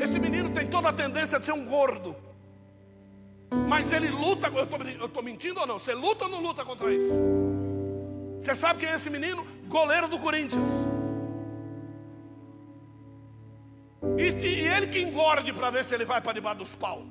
Esse 0.00 0.18
menino 0.20 0.50
tem 0.50 0.68
toda 0.68 0.90
a 0.90 0.92
tendência 0.92 1.40
de 1.40 1.46
ser 1.46 1.52
um 1.52 1.64
gordo. 1.64 2.14
Mas 3.68 3.90
ele 3.90 4.10
luta, 4.10 4.46
eu 4.46 5.06
estou 5.06 5.22
mentindo 5.22 5.58
ou 5.58 5.66
não? 5.66 5.78
Você 5.80 5.92
luta 5.92 6.26
ou 6.26 6.30
não 6.30 6.40
luta 6.40 6.64
contra 6.64 6.92
isso? 6.94 7.12
Você 8.40 8.54
sabe 8.54 8.78
quem 8.80 8.90
é 8.90 8.94
esse 8.94 9.10
menino? 9.10 9.44
Goleiro 9.66 10.06
do 10.06 10.20
Corinthians. 10.20 10.68
E, 14.16 14.22
e 14.22 14.68
ele 14.68 14.86
que 14.86 15.00
engorde 15.00 15.52
para 15.52 15.70
ver 15.70 15.84
se 15.84 15.94
ele 15.96 16.04
vai 16.04 16.20
para 16.20 16.32
debaixo 16.32 16.58
dos 16.58 16.74
pau. 16.74 17.04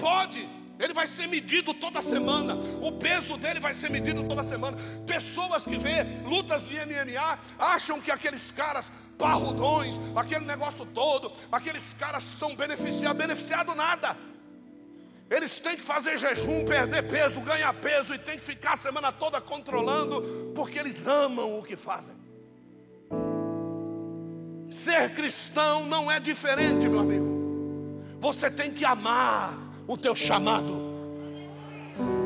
Pode. 0.00 0.48
Ele 0.80 0.94
vai 0.94 1.06
ser 1.06 1.26
medido 1.26 1.74
toda 1.74 2.00
semana. 2.00 2.56
O 2.80 2.92
peso 2.92 3.36
dele 3.36 3.60
vai 3.60 3.74
ser 3.74 3.90
medido 3.90 4.26
toda 4.26 4.42
semana. 4.42 4.78
Pessoas 5.06 5.66
que 5.66 5.76
vê 5.76 6.04
lutas 6.24 6.66
de 6.68 6.74
MMA 6.74 7.38
acham 7.58 8.00
que 8.00 8.10
aqueles 8.10 8.50
caras 8.50 8.90
parrudões, 9.18 10.00
aquele 10.16 10.46
negócio 10.46 10.86
todo, 10.86 11.30
aqueles 11.52 11.82
caras 11.98 12.24
são 12.24 12.56
beneficiados. 12.56 13.18
Beneficiado 13.18 13.74
nada. 13.74 14.16
Eles 15.30 15.58
têm 15.58 15.76
que 15.76 15.82
fazer 15.82 16.18
jejum, 16.18 16.64
perder 16.64 17.06
peso, 17.08 17.40
ganhar 17.42 17.72
peso 17.74 18.14
e 18.14 18.18
tem 18.18 18.38
que 18.38 18.44
ficar 18.44 18.72
a 18.72 18.76
semana 18.76 19.12
toda 19.12 19.40
controlando, 19.40 20.52
porque 20.54 20.78
eles 20.78 21.06
amam 21.06 21.58
o 21.58 21.62
que 21.62 21.76
fazem. 21.76 22.16
Ser 24.70 25.12
cristão 25.12 25.84
não 25.84 26.10
é 26.10 26.18
diferente, 26.18 26.88
meu 26.88 27.00
amigo. 27.00 27.28
Você 28.18 28.50
tem 28.50 28.72
que 28.72 28.84
amar 28.84 29.69
o 29.86 29.96
teu 29.96 30.14
chamado. 30.14 30.90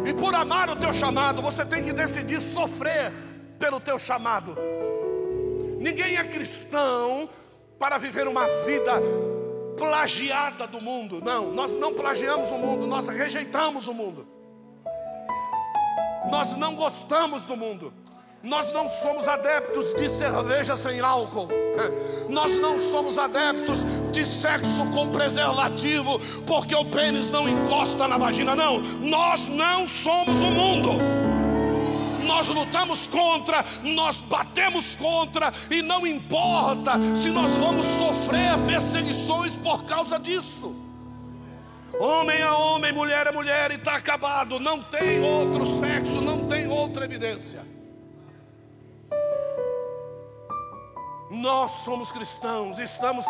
E 0.06 0.12
por 0.12 0.34
amar 0.34 0.68
o 0.70 0.76
teu 0.76 0.92
chamado, 0.92 1.42
você 1.42 1.64
tem 1.64 1.82
que 1.82 1.92
decidir 1.92 2.40
sofrer 2.40 3.12
pelo 3.58 3.80
teu 3.80 3.98
chamado. 3.98 4.56
Ninguém 5.78 6.16
é 6.16 6.24
cristão 6.24 7.28
para 7.78 7.98
viver 7.98 8.28
uma 8.28 8.46
vida 8.64 8.92
plagiada 9.76 10.66
do 10.66 10.80
mundo. 10.80 11.20
Não, 11.22 11.52
nós 11.52 11.76
não 11.76 11.92
plagiamos 11.92 12.50
o 12.50 12.58
mundo, 12.58 12.86
nós 12.86 13.08
rejeitamos 13.08 13.88
o 13.88 13.94
mundo. 13.94 14.26
Nós 16.30 16.56
não 16.56 16.74
gostamos 16.74 17.44
do 17.46 17.56
mundo. 17.56 17.92
Nós 18.44 18.70
não 18.72 18.86
somos 18.90 19.26
adeptos 19.26 19.94
de 19.94 20.06
cerveja 20.06 20.76
sem 20.76 21.00
álcool. 21.00 21.48
Nós 22.28 22.52
não 22.60 22.78
somos 22.78 23.16
adeptos 23.16 23.82
de 24.12 24.22
sexo 24.22 24.84
com 24.92 25.10
preservativo, 25.10 26.20
porque 26.46 26.74
o 26.74 26.84
pênis 26.84 27.30
não 27.30 27.48
encosta 27.48 28.06
na 28.06 28.18
vagina. 28.18 28.54
Não, 28.54 28.82
nós 29.00 29.48
não 29.48 29.86
somos 29.86 30.42
o 30.42 30.50
mundo. 30.50 30.90
Nós 32.26 32.46
lutamos 32.48 33.06
contra, 33.06 33.64
nós 33.82 34.20
batemos 34.20 34.94
contra, 34.94 35.50
e 35.70 35.80
não 35.80 36.06
importa 36.06 36.92
se 37.16 37.30
nós 37.30 37.56
vamos 37.56 37.86
sofrer 37.86 38.58
perseguições 38.66 39.54
por 39.54 39.84
causa 39.84 40.18
disso. 40.18 40.76
Homem 41.98 42.40
é 42.40 42.50
homem, 42.50 42.92
mulher 42.92 43.26
é 43.26 43.32
mulher, 43.32 43.70
e 43.70 43.76
está 43.76 43.94
acabado. 43.94 44.60
Não 44.60 44.82
tem 44.82 45.22
outro 45.22 45.64
sexo, 45.80 46.20
não 46.20 46.46
tem 46.46 46.66
outra 46.66 47.06
evidência. 47.06 47.83
Nós 51.30 51.70
somos 51.84 52.12
cristãos, 52.12 52.78
estamos 52.78 53.24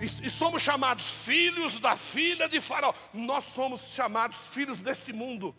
e 0.00 0.28
somos 0.28 0.60
chamados 0.62 1.24
filhos 1.24 1.78
da 1.78 1.96
filha 1.96 2.48
de 2.48 2.60
Faraó. 2.60 2.92
Nós 3.14 3.44
somos 3.44 3.92
chamados 3.94 4.36
filhos 4.36 4.80
deste 4.80 5.12
mundo, 5.12 5.54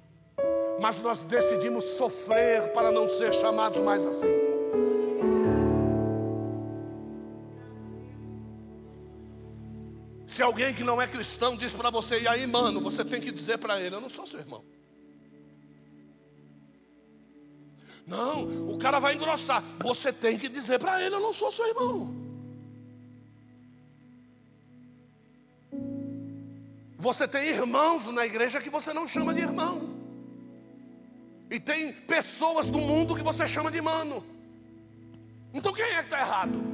mas 0.81 0.99
nós 1.01 1.23
decidimos 1.23 1.83
sofrer 1.83 2.73
para 2.73 2.91
não 2.91 3.07
ser 3.07 3.33
chamados 3.33 3.79
mais 3.79 4.05
assim. 4.05 4.53
Se 10.27 10.41
alguém 10.41 10.73
que 10.73 10.83
não 10.83 10.99
é 11.01 11.07
cristão 11.07 11.55
diz 11.55 11.73
para 11.73 11.91
você, 11.91 12.19
e 12.19 12.27
aí, 12.27 12.47
mano, 12.47 12.81
você 12.81 13.05
tem 13.05 13.21
que 13.21 13.31
dizer 13.31 13.59
para 13.59 13.79
ele: 13.79 13.95
Eu 13.95 14.01
não 14.01 14.09
sou 14.09 14.25
seu 14.25 14.39
irmão. 14.39 14.65
Não, 18.05 18.73
o 18.73 18.77
cara 18.77 18.99
vai 18.99 19.13
engrossar. 19.13 19.63
Você 19.81 20.11
tem 20.11 20.37
que 20.37 20.49
dizer 20.49 20.79
para 20.79 21.01
ele: 21.01 21.15
Eu 21.15 21.19
não 21.21 21.33
sou 21.33 21.51
seu 21.51 21.67
irmão. 21.67 22.23
Você 26.97 27.27
tem 27.27 27.49
irmãos 27.49 28.07
na 28.07 28.25
igreja 28.25 28.61
que 28.61 28.69
você 28.69 28.93
não 28.93 29.07
chama 29.07 29.33
de 29.33 29.41
irmão. 29.41 29.89
E 31.51 31.59
tem 31.59 31.93
pessoas 31.93 32.69
do 32.69 32.79
mundo 32.79 33.15
que 33.15 33.23
você 33.23 33.47
chama 33.47 33.69
de 33.69 33.81
mano. 33.81 34.23
Então 35.53 35.73
quem 35.73 35.85
é 35.85 35.99
que 35.99 36.05
está 36.05 36.19
errado? 36.19 36.73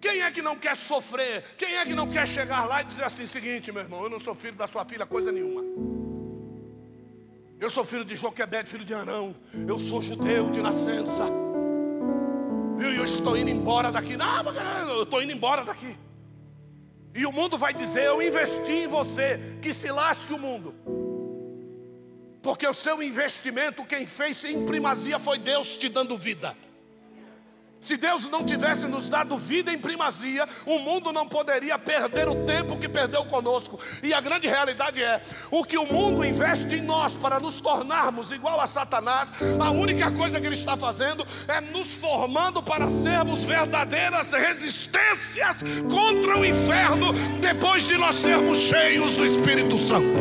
Quem 0.00 0.20
é 0.20 0.30
que 0.30 0.42
não 0.42 0.56
quer 0.56 0.76
sofrer? 0.76 1.42
Quem 1.56 1.76
é 1.76 1.84
que 1.86 1.94
não 1.94 2.08
quer 2.08 2.26
chegar 2.28 2.64
lá 2.66 2.82
e 2.82 2.84
dizer 2.84 3.04
assim: 3.04 3.26
seguinte, 3.26 3.72
meu 3.72 3.82
irmão, 3.82 4.02
eu 4.02 4.10
não 4.10 4.20
sou 4.20 4.34
filho 4.34 4.56
da 4.56 4.66
sua 4.66 4.84
filha, 4.84 5.06
coisa 5.06 5.32
nenhuma. 5.32 5.62
Eu 7.64 7.70
sou 7.70 7.82
filho 7.82 8.04
de 8.04 8.14
Joquebed, 8.14 8.68
filho 8.68 8.84
de 8.84 8.92
Arão. 8.92 9.34
Eu 9.66 9.78
sou 9.78 10.02
judeu 10.02 10.50
de 10.50 10.60
nascença. 10.60 11.24
Viu? 12.76 12.92
E 12.92 12.96
eu 12.98 13.04
estou 13.04 13.38
indo 13.38 13.48
embora 13.48 13.90
daqui. 13.90 14.18
Não, 14.18 14.44
eu 14.90 15.04
estou 15.04 15.22
indo 15.22 15.32
embora 15.32 15.64
daqui. 15.64 15.96
E 17.14 17.24
o 17.24 17.32
mundo 17.32 17.56
vai 17.56 17.72
dizer: 17.72 18.04
Eu 18.04 18.20
investi 18.20 18.84
em 18.84 18.86
você. 18.86 19.40
Que 19.62 19.72
se 19.72 19.90
lasque 19.90 20.34
o 20.34 20.38
mundo. 20.38 20.74
Porque 22.42 22.66
o 22.66 22.74
seu 22.74 23.02
investimento, 23.02 23.82
quem 23.86 24.06
fez 24.06 24.44
em 24.44 24.66
primazia 24.66 25.18
foi 25.18 25.38
Deus 25.38 25.78
te 25.78 25.88
dando 25.88 26.18
vida. 26.18 26.54
Se 27.84 27.98
Deus 27.98 28.26
não 28.30 28.42
tivesse 28.42 28.86
nos 28.86 29.10
dado 29.10 29.36
vida 29.36 29.70
em 29.70 29.78
primazia, 29.78 30.48
o 30.64 30.78
mundo 30.78 31.12
não 31.12 31.28
poderia 31.28 31.78
perder 31.78 32.26
o 32.26 32.46
tempo 32.46 32.78
que 32.78 32.88
perdeu 32.88 33.26
conosco. 33.26 33.78
E 34.02 34.14
a 34.14 34.22
grande 34.22 34.48
realidade 34.48 35.02
é: 35.02 35.20
o 35.50 35.62
que 35.62 35.76
o 35.76 35.84
mundo 35.84 36.24
investe 36.24 36.76
em 36.76 36.80
nós 36.80 37.14
para 37.14 37.38
nos 37.38 37.60
tornarmos 37.60 38.32
igual 38.32 38.58
a 38.58 38.66
Satanás, 38.66 39.30
a 39.60 39.70
única 39.70 40.10
coisa 40.12 40.40
que 40.40 40.46
ele 40.46 40.54
está 40.54 40.78
fazendo 40.78 41.26
é 41.46 41.60
nos 41.60 41.92
formando 41.92 42.62
para 42.62 42.88
sermos 42.88 43.44
verdadeiras 43.44 44.32
resistências 44.32 45.58
contra 45.90 46.38
o 46.38 46.44
inferno, 46.46 47.12
depois 47.42 47.86
de 47.86 47.98
nós 47.98 48.14
sermos 48.14 48.60
cheios 48.60 49.14
do 49.14 49.26
Espírito 49.26 49.76
Santo. 49.76 50.18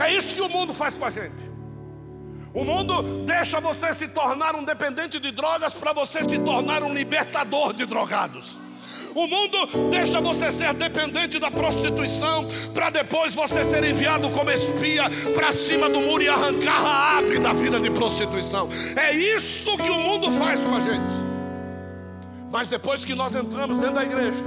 É 0.00 0.10
isso 0.10 0.34
que 0.34 0.40
o 0.40 0.48
mundo 0.48 0.72
faz 0.72 0.96
com 0.96 1.04
a 1.04 1.10
gente. 1.10 1.53
O 2.54 2.64
mundo 2.64 3.02
deixa 3.26 3.58
você 3.60 3.92
se 3.92 4.06
tornar 4.06 4.54
um 4.54 4.62
dependente 4.62 5.18
de 5.18 5.32
drogas 5.32 5.74
para 5.74 5.92
você 5.92 6.22
se 6.22 6.38
tornar 6.38 6.84
um 6.84 6.94
libertador 6.94 7.74
de 7.74 7.84
drogados. 7.84 8.56
O 9.12 9.26
mundo 9.26 9.90
deixa 9.90 10.20
você 10.20 10.52
ser 10.52 10.72
dependente 10.74 11.40
da 11.40 11.50
prostituição 11.50 12.46
para 12.72 12.90
depois 12.90 13.34
você 13.34 13.64
ser 13.64 13.82
enviado 13.82 14.30
como 14.30 14.52
espia 14.52 15.04
para 15.34 15.50
cima 15.50 15.90
do 15.90 16.00
muro 16.00 16.22
e 16.22 16.28
arrancar 16.28 16.80
a 16.80 17.18
ave 17.18 17.40
da 17.40 17.52
vida 17.52 17.80
de 17.80 17.90
prostituição. 17.90 18.68
É 18.96 19.12
isso 19.12 19.76
que 19.76 19.90
o 19.90 19.98
mundo 19.98 20.30
faz 20.30 20.64
com 20.64 20.76
a 20.76 20.80
gente. 20.80 21.14
Mas 22.52 22.68
depois 22.68 23.04
que 23.04 23.16
nós 23.16 23.34
entramos 23.34 23.78
dentro 23.78 23.96
da 23.96 24.04
igreja, 24.04 24.44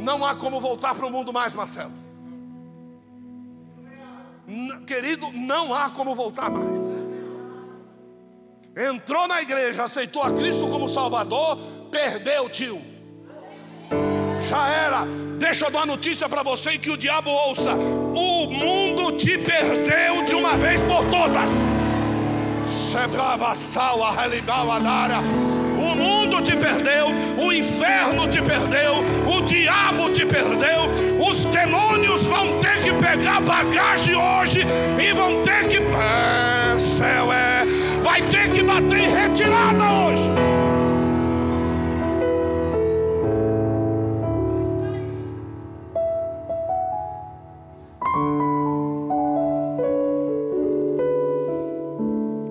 não 0.00 0.24
há 0.24 0.34
como 0.34 0.60
voltar 0.60 0.92
para 0.96 1.06
o 1.06 1.10
mundo 1.10 1.32
mais, 1.32 1.54
Marcelo. 1.54 1.92
Querido, 4.88 5.30
não 5.32 5.72
há 5.72 5.88
como 5.88 6.16
voltar 6.16 6.50
mais 6.50 6.91
entrou 8.76 9.28
na 9.28 9.42
igreja, 9.42 9.84
aceitou 9.84 10.22
a 10.22 10.32
Cristo 10.32 10.66
como 10.66 10.88
Salvador, 10.88 11.58
perdeu, 11.90 12.48
tio. 12.48 12.80
Já 14.48 14.68
era. 14.68 15.06
Deixa 15.38 15.66
eu 15.66 15.70
dar 15.70 15.86
notícia 15.86 16.28
para 16.28 16.42
você 16.42 16.78
que 16.78 16.90
o 16.90 16.96
diabo 16.96 17.30
ouça: 17.30 17.74
o 17.74 18.46
mundo 18.46 19.12
te 19.12 19.38
perdeu 19.38 20.24
de 20.24 20.34
uma 20.34 20.56
vez 20.56 20.82
por 20.82 21.04
todas. 21.10 21.52
O 25.78 25.94
mundo 25.94 26.42
te 26.42 26.54
perdeu, 26.56 27.06
o 27.42 27.52
inferno 27.52 28.28
te 28.28 28.40
perdeu, 28.42 28.94
o 29.26 29.42
diabo 29.42 30.10
te 30.10 30.24
perdeu. 30.26 30.90
Os 31.26 31.44
demônios 31.46 32.22
vão 32.24 32.58
ter 32.60 32.82
que 32.82 32.92
pegar 32.92 33.40
bagagem 33.40 34.14
hoje 34.14 34.60
e 35.00 35.12
vão 35.12 35.42
ter 35.42 35.68
que. 35.68 35.76
É, 35.76 36.78
céu 36.78 37.32
é. 37.32 37.52
Vai 38.02 38.20
ter 38.28 38.50
que 38.52 38.62
bater 38.62 38.98
em 38.98 39.08
retirada 39.08 39.84
hoje. 39.84 40.28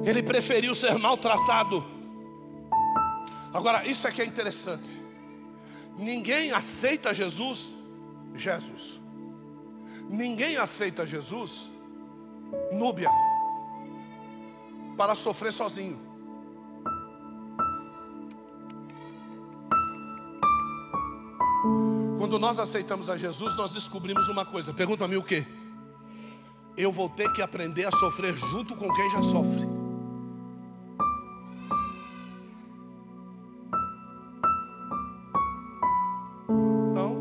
Ele 0.06 0.24
preferiu 0.24 0.74
ser 0.76 0.98
maltratado. 0.98 1.84
Agora, 3.54 3.86
isso 3.88 4.08
aqui 4.08 4.22
é 4.22 4.26
interessante. 4.26 4.90
Ninguém 5.98 6.52
aceita 6.52 7.14
Jesus, 7.14 7.76
Jesus. 8.36 9.00
Ninguém 10.10 10.58
aceita 10.58 11.06
Jesus, 11.06 11.70
Núbia, 12.72 13.10
para 14.98 15.16
sofrer 15.16 15.52
sozinho. 15.52 16.12
Quando 22.32 22.40
nós 22.40 22.60
aceitamos 22.60 23.10
a 23.10 23.18
Jesus, 23.18 23.56
nós 23.56 23.74
descobrimos 23.74 24.30
uma 24.30 24.46
coisa. 24.46 24.72
Pergunta 24.74 25.04
a 25.04 25.08
mim 25.08 25.18
o 25.18 25.24
quê? 25.24 25.46
Eu 26.78 26.92
vou 26.92 27.10
ter 27.10 27.32
que 27.34 27.42
aprender 27.42 27.84
a 27.86 27.92
sofrer 27.92 28.34
junto 28.34 28.76
com 28.76 28.94
quem 28.94 29.10
já 29.12 29.22
sofre. 29.22 29.68
Então, 36.92 37.18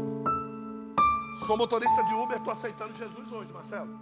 sou 1.46 1.56
motorista 1.56 2.04
de 2.04 2.14
Uber, 2.14 2.37
estou 2.37 2.52
aceitando 2.52 2.96
Jesus 2.96 3.33
hoje, 3.33 3.52
Marcelo. 3.52 3.98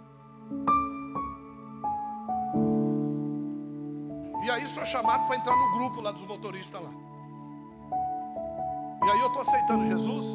E 4.49 4.51
aí 4.51 4.67
sou 4.67 4.83
chamado 4.83 5.27
para 5.27 5.35
entrar 5.35 5.55
no 5.55 5.71
grupo 5.73 6.01
lá 6.01 6.11
dos 6.11 6.23
motoristas 6.23 6.81
lá. 6.81 6.89
E 9.05 9.11
aí 9.11 9.19
eu 9.19 9.27
estou 9.27 9.43
aceitando 9.43 9.85
Jesus. 9.85 10.25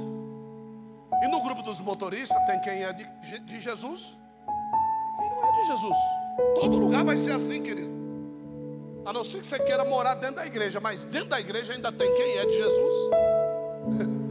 E 1.20 1.26
no 1.26 1.42
grupo 1.42 1.62
dos 1.62 1.80
motoristas 1.80 2.38
tem 2.46 2.60
quem 2.60 2.84
é 2.84 2.92
de, 2.92 3.40
de 3.40 3.60
Jesus 3.60 4.16
e 4.46 5.30
não 5.30 5.48
é 5.48 5.52
de 5.52 5.66
Jesus. 5.66 5.98
Todo 6.60 6.78
lugar 6.78 7.04
vai 7.04 7.16
ser 7.16 7.32
assim, 7.32 7.60
querido. 7.60 7.90
A 9.04 9.12
não 9.12 9.24
ser 9.24 9.38
que 9.38 9.46
você 9.46 9.58
queira 9.58 9.84
morar 9.84 10.14
dentro 10.14 10.36
da 10.36 10.46
igreja, 10.46 10.78
mas 10.78 11.02
dentro 11.02 11.30
da 11.30 11.40
igreja 11.40 11.72
ainda 11.72 11.90
tem 11.90 12.14
quem 12.14 12.38
é 12.38 12.46
de 12.46 12.56
Jesus. 12.56 12.94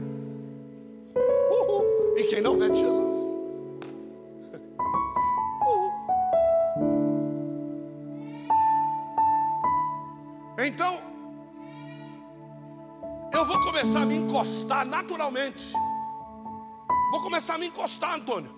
naturalmente. 15.24 15.74
Vou 17.12 17.22
começar 17.22 17.56
a 17.56 17.58
me 17.58 17.68
encostar, 17.68 18.16
Antônio, 18.16 18.52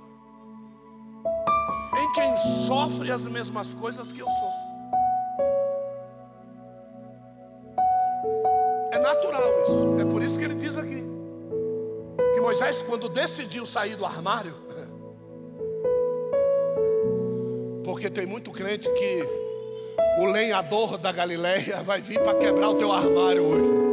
em 1.98 2.12
quem 2.14 2.38
sofre 2.66 3.12
as 3.12 3.26
mesmas 3.26 3.74
coisas 3.74 4.12
que 4.12 4.20
eu 4.20 4.26
sofro. 4.26 4.66
É 8.92 9.00
natural 9.00 9.62
isso. 9.62 9.98
É 10.00 10.06
por 10.06 10.24
isso 10.24 10.40
que 10.40 10.46
ele 10.46 10.56
diz 10.56 10.78
aqui 10.78 11.04
que 12.34 12.42
Moisés, 12.42 12.82
quando 12.82 13.10
decidiu 13.10 13.66
sair 13.66 13.96
do 13.96 14.06
armário, 14.06 14.54
porque 17.84 18.10
tem 18.10 18.26
muito 18.26 18.52
crente 18.52 18.90
que 18.92 19.24
o 20.20 20.26
lenhador 20.26 20.98
da 20.98 21.12
Galileia 21.12 21.84
vai 21.84 22.02
vir 22.02 22.24
para 22.24 22.38
quebrar 22.38 22.70
o 22.70 22.76
teu 22.76 22.92
armário 22.92 23.44
hoje. 23.44 23.85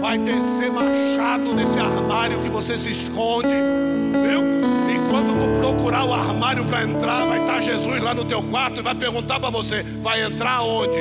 Vai. 0.00 0.18
Descer 0.18 0.72
machado 0.72 1.54
nesse 1.54 1.78
armário 1.78 2.40
que 2.42 2.48
você 2.48 2.76
se 2.76 2.90
esconde. 2.90 3.48
Viu? 3.48 4.40
E 4.88 5.10
quando 5.10 5.38
tu 5.38 5.60
procurar 5.60 6.04
o 6.04 6.12
armário 6.12 6.64
para 6.64 6.82
entrar, 6.82 7.26
vai 7.26 7.40
estar 7.40 7.60
Jesus 7.60 8.02
lá 8.02 8.14
no 8.14 8.24
teu 8.24 8.42
quarto 8.42 8.80
e 8.80 8.82
vai 8.82 8.94
perguntar 8.94 9.38
para 9.38 9.50
você: 9.50 9.82
vai 10.00 10.22
entrar 10.22 10.62
onde? 10.62 10.98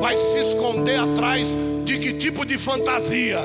Vai 0.00 0.16
se 0.16 0.40
esconder 0.40 0.98
atrás 0.98 1.56
de 1.84 1.98
que 1.98 2.12
tipo 2.12 2.44
de 2.44 2.58
fantasia? 2.58 3.40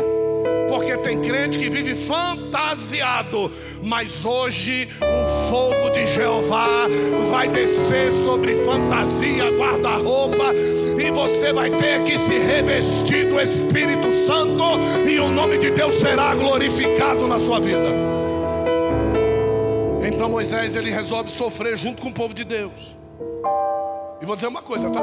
Porque 0.69 0.97
tem 0.97 1.21
crente 1.21 1.58
que 1.58 1.69
vive 1.69 1.95
fantasiado, 1.95 3.51
mas 3.82 4.25
hoje 4.25 4.88
o 5.01 5.49
fogo 5.49 5.89
de 5.91 6.13
Jeová 6.13 6.88
vai 7.32 7.47
descer 7.47 8.12
sobre 8.12 8.56
fantasia, 8.65 9.49
guarda-roupa, 9.51 10.53
e 11.00 11.12
você 11.12 11.54
vai 11.54 11.70
ter 11.70 12.04
que 12.04 12.18
se 12.18 12.38
revestir 12.38 13.28
do 13.28 13.40
Espírito 13.40 14.12
Santo, 14.26 14.64
e 15.08 15.20
o 15.20 15.30
nome 15.30 15.58
de 15.58 15.72
Deus 15.72 15.96
será 15.96 16.34
glorificado 16.36 17.28
na 17.28 17.38
sua 17.38 17.60
vida. 17.60 17.88
Então 20.06 20.30
Moisés 20.30 20.76
ele 20.76 20.90
resolve 20.90 21.30
sofrer 21.30 21.78
junto 21.78 22.02
com 22.02 22.10
o 22.10 22.14
povo 22.14 22.34
de 22.34 22.44
Deus. 22.44 22.96
E 24.22 24.26
vou 24.26 24.36
dizer 24.36 24.48
uma 24.48 24.62
coisa, 24.62 24.90
tá? 24.90 25.02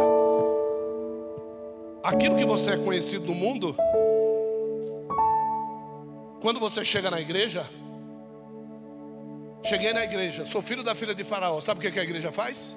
Aquilo 2.03 2.37
que 2.37 2.45
você 2.45 2.73
é 2.73 2.77
conhecido 2.77 3.27
no 3.27 3.35
mundo, 3.35 3.75
quando 6.41 6.61
você 6.61 6.85
chega 6.85 7.11
na 7.11 7.21
igreja, 7.21 7.65
cheguei 9.65 9.93
na 9.93 10.05
igreja, 10.05 10.45
sou 10.45 10.61
filho 10.61 10.83
da 10.83 10.95
filha 10.95 11.15
de 11.15 11.25
Faraó. 11.25 11.61
Sabe 11.61 11.79
o 11.79 11.83
que 11.83 11.91
que 11.91 12.01
a 12.01 12.03
igreja 12.03 12.31
faz? 12.33 12.75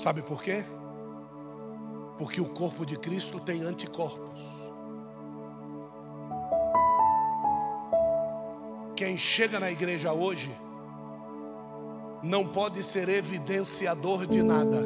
Sabe 0.00 0.22
por 0.22 0.42
quê? 0.42 0.64
Porque 2.16 2.40
o 2.40 2.46
corpo 2.46 2.86
de 2.86 2.96
Cristo 2.98 3.38
tem 3.38 3.60
anticorpos. 3.60 4.40
Quem 8.96 9.18
chega 9.18 9.60
na 9.60 9.70
igreja 9.70 10.10
hoje 10.14 10.50
não 12.22 12.48
pode 12.48 12.82
ser 12.82 13.10
evidenciador 13.10 14.26
de 14.26 14.42
nada, 14.42 14.82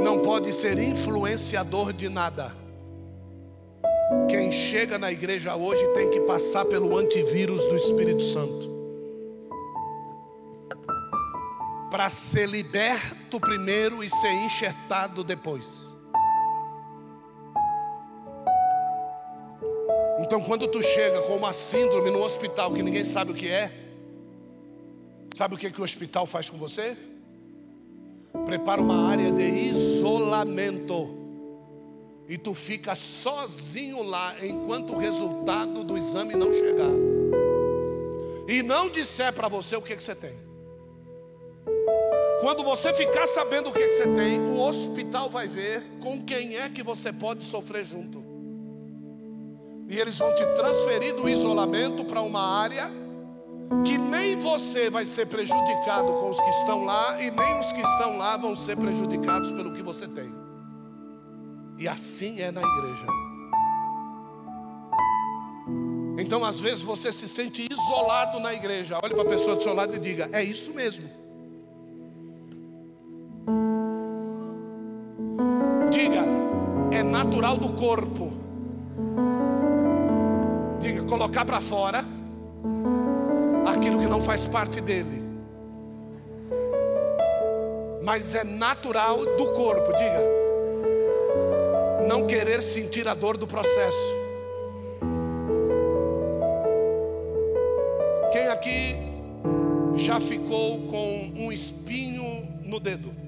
não 0.00 0.22
pode 0.22 0.52
ser 0.52 0.78
influenciador 0.78 1.92
de 1.92 2.08
nada. 2.08 2.54
Quem 4.28 4.52
chega 4.52 4.96
na 4.98 5.10
igreja 5.10 5.56
hoje 5.56 5.84
tem 5.94 6.10
que 6.10 6.20
passar 6.20 6.64
pelo 6.64 6.96
antivírus 6.96 7.66
do 7.66 7.74
Espírito 7.74 8.22
Santo. 8.22 8.77
Para 11.90 12.08
ser 12.08 12.46
liberto 12.46 13.40
primeiro 13.40 14.04
e 14.04 14.10
ser 14.10 14.32
enxertado 14.44 15.24
depois. 15.24 15.88
Então, 20.20 20.42
quando 20.42 20.68
tu 20.68 20.82
chega 20.82 21.22
com 21.22 21.36
uma 21.36 21.52
síndrome 21.52 22.10
no 22.10 22.22
hospital 22.22 22.72
que 22.74 22.82
ninguém 22.82 23.04
sabe 23.04 23.30
o 23.30 23.34
que 23.34 23.48
é, 23.48 23.72
sabe 25.34 25.54
o 25.54 25.58
que, 25.58 25.70
que 25.70 25.80
o 25.80 25.84
hospital 25.84 26.26
faz 26.26 26.50
com 26.50 26.58
você? 26.58 26.96
Prepara 28.44 28.80
uma 28.80 29.08
área 29.08 29.32
de 29.32 29.42
isolamento. 29.42 31.16
E 32.28 32.36
tu 32.36 32.52
fica 32.52 32.94
sozinho 32.94 34.02
lá 34.02 34.34
enquanto 34.44 34.92
o 34.92 34.98
resultado 34.98 35.82
do 35.82 35.96
exame 35.96 36.34
não 36.34 36.52
chegar. 36.52 36.92
E 38.46 38.62
não 38.62 38.90
disser 38.90 39.32
para 39.32 39.48
você 39.48 39.76
o 39.76 39.82
que, 39.82 39.96
que 39.96 40.02
você 40.02 40.14
tem. 40.14 40.47
Quando 42.48 42.64
você 42.64 42.94
ficar 42.94 43.26
sabendo 43.26 43.68
o 43.68 43.72
que, 43.74 43.78
que 43.78 43.92
você 43.92 44.04
tem, 44.04 44.40
o 44.40 44.58
hospital 44.58 45.28
vai 45.28 45.46
ver 45.46 45.82
com 46.00 46.24
quem 46.24 46.56
é 46.56 46.66
que 46.70 46.82
você 46.82 47.12
pode 47.12 47.44
sofrer 47.44 47.84
junto. 47.84 48.24
E 49.86 50.00
eles 50.00 50.16
vão 50.18 50.34
te 50.34 50.46
transferir 50.56 51.14
do 51.14 51.28
isolamento 51.28 52.06
para 52.06 52.22
uma 52.22 52.40
área 52.40 52.90
que 53.84 53.98
nem 53.98 54.36
você 54.36 54.88
vai 54.88 55.04
ser 55.04 55.26
prejudicado 55.26 56.10
com 56.14 56.30
os 56.30 56.40
que 56.40 56.48
estão 56.48 56.84
lá 56.86 57.20
e 57.20 57.30
nem 57.30 57.60
os 57.60 57.70
que 57.70 57.82
estão 57.82 58.16
lá 58.16 58.38
vão 58.38 58.56
ser 58.56 58.78
prejudicados 58.78 59.50
pelo 59.50 59.74
que 59.74 59.82
você 59.82 60.08
tem. 60.08 60.32
E 61.78 61.86
assim 61.86 62.40
é 62.40 62.50
na 62.50 62.62
igreja. 62.62 63.06
Então, 66.18 66.42
às 66.42 66.58
vezes 66.58 66.82
você 66.82 67.12
se 67.12 67.28
sente 67.28 67.68
isolado 67.70 68.40
na 68.40 68.54
igreja. 68.54 68.98
Olhe 69.04 69.12
para 69.12 69.24
a 69.24 69.28
pessoa 69.28 69.54
do 69.54 69.62
seu 69.62 69.74
lado 69.74 69.94
e 69.94 69.98
diga: 69.98 70.30
É 70.32 70.42
isso 70.42 70.72
mesmo. 70.72 71.27
Corpo. 77.78 78.32
Diga: 80.80 81.02
colocar 81.04 81.44
para 81.44 81.60
fora 81.60 82.04
aquilo 83.66 84.00
que 84.00 84.06
não 84.06 84.20
faz 84.20 84.46
parte 84.46 84.80
dele. 84.80 85.22
Mas 88.02 88.34
é 88.34 88.42
natural 88.42 89.18
do 89.36 89.52
corpo, 89.52 89.92
diga. 89.92 90.22
Não 92.08 92.26
querer 92.26 92.62
sentir 92.62 93.06
a 93.06 93.14
dor 93.14 93.36
do 93.36 93.46
processo. 93.46 94.16
Quem 98.32 98.48
aqui 98.48 98.96
já 99.94 100.18
ficou 100.18 100.80
com 100.86 101.32
um 101.36 101.52
espinho 101.52 102.48
no 102.64 102.80
dedo? 102.80 103.27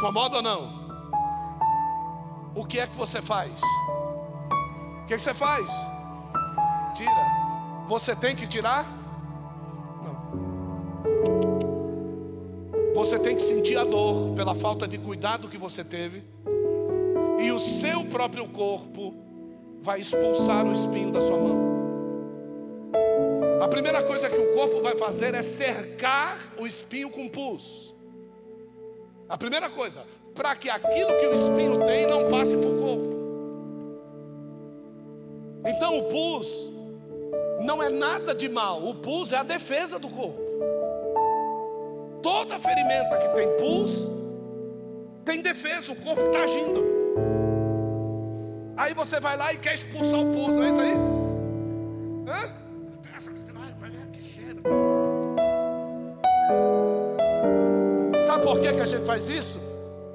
Incomoda 0.00 0.36
ou 0.36 0.42
não? 0.42 0.72
O 2.54 2.64
que 2.64 2.80
é 2.80 2.86
que 2.86 2.96
você 2.96 3.20
faz? 3.20 3.52
O 3.52 5.04
que, 5.06 5.12
é 5.12 5.16
que 5.18 5.22
você 5.22 5.34
faz? 5.34 5.66
Tira. 6.94 7.84
Você 7.86 8.16
tem 8.16 8.34
que 8.34 8.46
tirar? 8.46 8.86
Não. 10.02 10.16
Você 12.94 13.18
tem 13.18 13.36
que 13.36 13.42
sentir 13.42 13.76
a 13.76 13.84
dor 13.84 14.34
pela 14.34 14.54
falta 14.54 14.88
de 14.88 14.96
cuidado 14.96 15.50
que 15.50 15.58
você 15.58 15.84
teve. 15.84 16.24
E 17.38 17.52
o 17.52 17.58
seu 17.58 18.02
próprio 18.06 18.48
corpo 18.48 19.14
vai 19.82 20.00
expulsar 20.00 20.64
o 20.64 20.72
espinho 20.72 21.12
da 21.12 21.20
sua 21.20 21.36
mão. 21.36 21.60
A 23.60 23.68
primeira 23.68 24.02
coisa 24.04 24.30
que 24.30 24.38
o 24.38 24.54
corpo 24.54 24.80
vai 24.80 24.96
fazer 24.96 25.34
é 25.34 25.42
cercar 25.42 26.38
o 26.58 26.66
espinho 26.66 27.10
com 27.10 27.28
pus. 27.28 27.89
A 29.30 29.38
primeira 29.38 29.70
coisa, 29.70 30.02
para 30.34 30.56
que 30.56 30.68
aquilo 30.68 31.16
que 31.16 31.26
o 31.28 31.34
espinho 31.34 31.84
tem 31.86 32.04
não 32.04 32.28
passe 32.28 32.56
para 32.56 32.68
o 32.68 32.78
corpo. 32.80 33.10
Então 35.64 36.00
o 36.00 36.02
pus 36.08 36.68
não 37.60 37.80
é 37.80 37.88
nada 37.88 38.34
de 38.34 38.48
mal, 38.48 38.84
o 38.84 38.96
pus 38.96 39.32
é 39.32 39.36
a 39.36 39.44
defesa 39.44 40.00
do 40.00 40.08
corpo. 40.08 40.40
Toda 42.20 42.58
ferimenta 42.58 43.18
que 43.18 43.28
tem 43.28 43.56
pus 43.56 44.10
tem 45.24 45.40
defesa, 45.40 45.92
o 45.92 45.96
corpo 45.96 46.26
está 46.26 46.42
agindo. 46.42 46.84
Aí 48.76 48.92
você 48.94 49.20
vai 49.20 49.36
lá 49.36 49.52
e 49.52 49.58
quer 49.58 49.74
expulsar 49.74 50.18
o 50.18 50.32
pus, 50.34 50.56
não 50.56 50.64
é 50.64 50.70
isso 50.70 50.80
aí? 50.80 50.94
Faz 59.10 59.28
isso? 59.28 59.58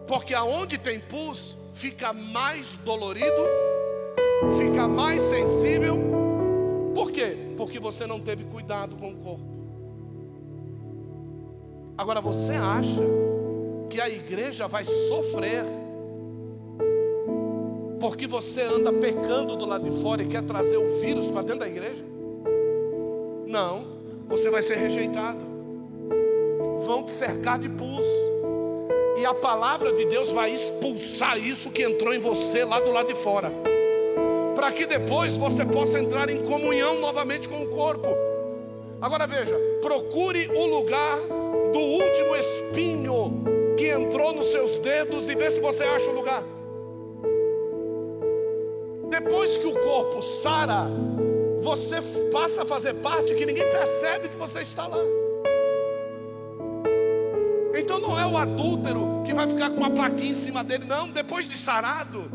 Porque 0.08 0.34
aonde 0.34 0.77
tem 0.77 1.01
pus, 1.01 1.58
fica 1.73 2.13
mais 2.13 2.77
dolorido, 2.86 3.43
fica 4.58 4.88
mais 4.88 5.21
sensível. 5.21 5.97
Por 6.93 7.12
quê? 7.12 7.36
Porque 7.58 7.77
você 7.77 8.08
não 8.08 8.21
teve 8.21 8.45
cuidado 8.45 8.95
com 8.95 9.10
o 9.10 9.15
corpo. 9.17 9.43
Agora 11.97 12.21
você 12.21 12.53
acha 12.53 13.01
que 13.89 13.99
a 13.99 14.10
igreja 14.10 14.65
vai 14.65 14.86
sofrer 14.86 15.65
porque 17.99 18.27
você 18.27 18.62
anda 18.62 18.93
pecando 18.93 19.58
do 19.58 19.65
lado 19.65 19.89
de 19.89 20.01
fora 20.01 20.23
e 20.23 20.27
quer 20.27 20.43
trazer 20.43 20.77
o 20.77 21.01
vírus 21.01 21.27
para 21.27 21.41
dentro 21.41 21.60
da 21.60 21.67
igreja? 21.67 22.05
Não, 23.45 23.86
você 24.29 24.49
vai 24.49 24.62
ser 24.62 24.77
rejeitado. 24.77 25.39
Vão 26.86 27.03
te 27.03 27.12
cercar 27.12 27.60
de 27.60 27.67
pus. 27.67 28.05
E 29.25 29.27
a 29.27 29.33
palavra 29.33 29.91
de 29.91 30.05
Deus 30.05 30.31
vai 30.31 30.51
expulsar 30.51 31.35
isso 31.35 31.71
que 31.71 31.81
entrou 31.81 32.13
em 32.13 32.19
você 32.19 32.63
lá 32.63 32.79
do 32.79 32.91
lado 32.91 33.07
de 33.07 33.15
fora. 33.15 33.51
Para 34.53 34.71
que 34.71 34.85
depois 34.85 35.35
você 35.35 35.65
possa 35.65 35.99
entrar 35.99 36.29
em 36.29 36.43
comunhão 36.43 36.99
novamente 36.99 37.49
com 37.49 37.63
o 37.63 37.67
corpo. 37.69 38.07
Agora 39.01 39.25
veja, 39.25 39.59
procure 39.81 40.47
o 40.49 40.67
lugar 40.67 41.17
do 41.73 41.79
último 41.79 42.35
espinho 42.35 43.43
que 43.75 43.89
entrou 43.89 44.31
nos 44.31 44.45
seus 44.45 44.77
dedos 44.77 45.27
e 45.27 45.33
vê 45.33 45.49
se 45.49 45.59
você 45.59 45.81
acha 45.81 46.11
o 46.11 46.13
lugar. 46.13 46.43
Depois 49.09 49.57
que 49.57 49.65
o 49.65 49.73
corpo 49.73 50.21
sara, 50.21 50.85
você 51.61 51.95
passa 52.31 52.61
a 52.61 52.65
fazer 52.67 52.93
parte 53.01 53.33
que 53.33 53.43
ninguém 53.47 53.67
percebe 53.71 54.29
que 54.29 54.38
você 54.38 54.61
está 54.61 54.85
lá. 54.85 55.24
Então 57.95 58.10
não 58.10 58.19
é 58.19 58.25
o 58.25 58.38
adúltero 58.38 59.23
que 59.23 59.34
vai 59.34 59.47
ficar 59.47 59.69
com 59.69 59.77
uma 59.77 59.89
plaquinha 59.89 60.31
em 60.31 60.34
cima 60.34 60.65
dele, 60.65 60.84
não. 60.86 61.10
Depois 61.10 61.47
de 61.47 61.55
sarado, 61.55 62.29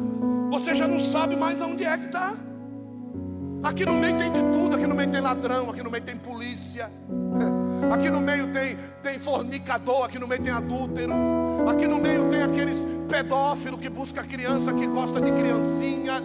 você 0.50 0.74
já 0.74 0.88
não 0.88 0.98
sabe 1.00 1.36
mais 1.36 1.60
aonde 1.60 1.84
é 1.84 1.98
que 1.98 2.06
está. 2.06 2.34
Aqui 3.62 3.84
no 3.84 3.92
meio 3.92 4.16
tem 4.16 4.32
de 4.32 4.40
tudo, 4.40 4.76
aqui 4.76 4.86
no 4.86 4.94
meio 4.94 5.10
tem 5.10 5.20
ladrão, 5.20 5.68
aqui 5.68 5.82
no 5.82 5.90
meio 5.90 6.02
tem 6.02 6.16
polícia, 6.16 6.90
aqui 7.92 8.08
no 8.08 8.22
meio 8.22 8.50
tem, 8.54 8.78
tem 9.02 9.18
fornicador, 9.18 10.04
aqui 10.04 10.18
no 10.18 10.26
meio 10.26 10.42
tem 10.42 10.50
adúltero, 10.50 11.12
aqui 11.68 11.86
no 11.86 11.98
meio 11.98 12.30
tem 12.30 12.42
aqueles 12.42 12.88
pedófilos 13.10 13.80
que 13.80 13.90
busca 13.90 14.22
criança, 14.22 14.72
que 14.72 14.86
gosta 14.86 15.20
de 15.20 15.30
criancinha, 15.30 16.22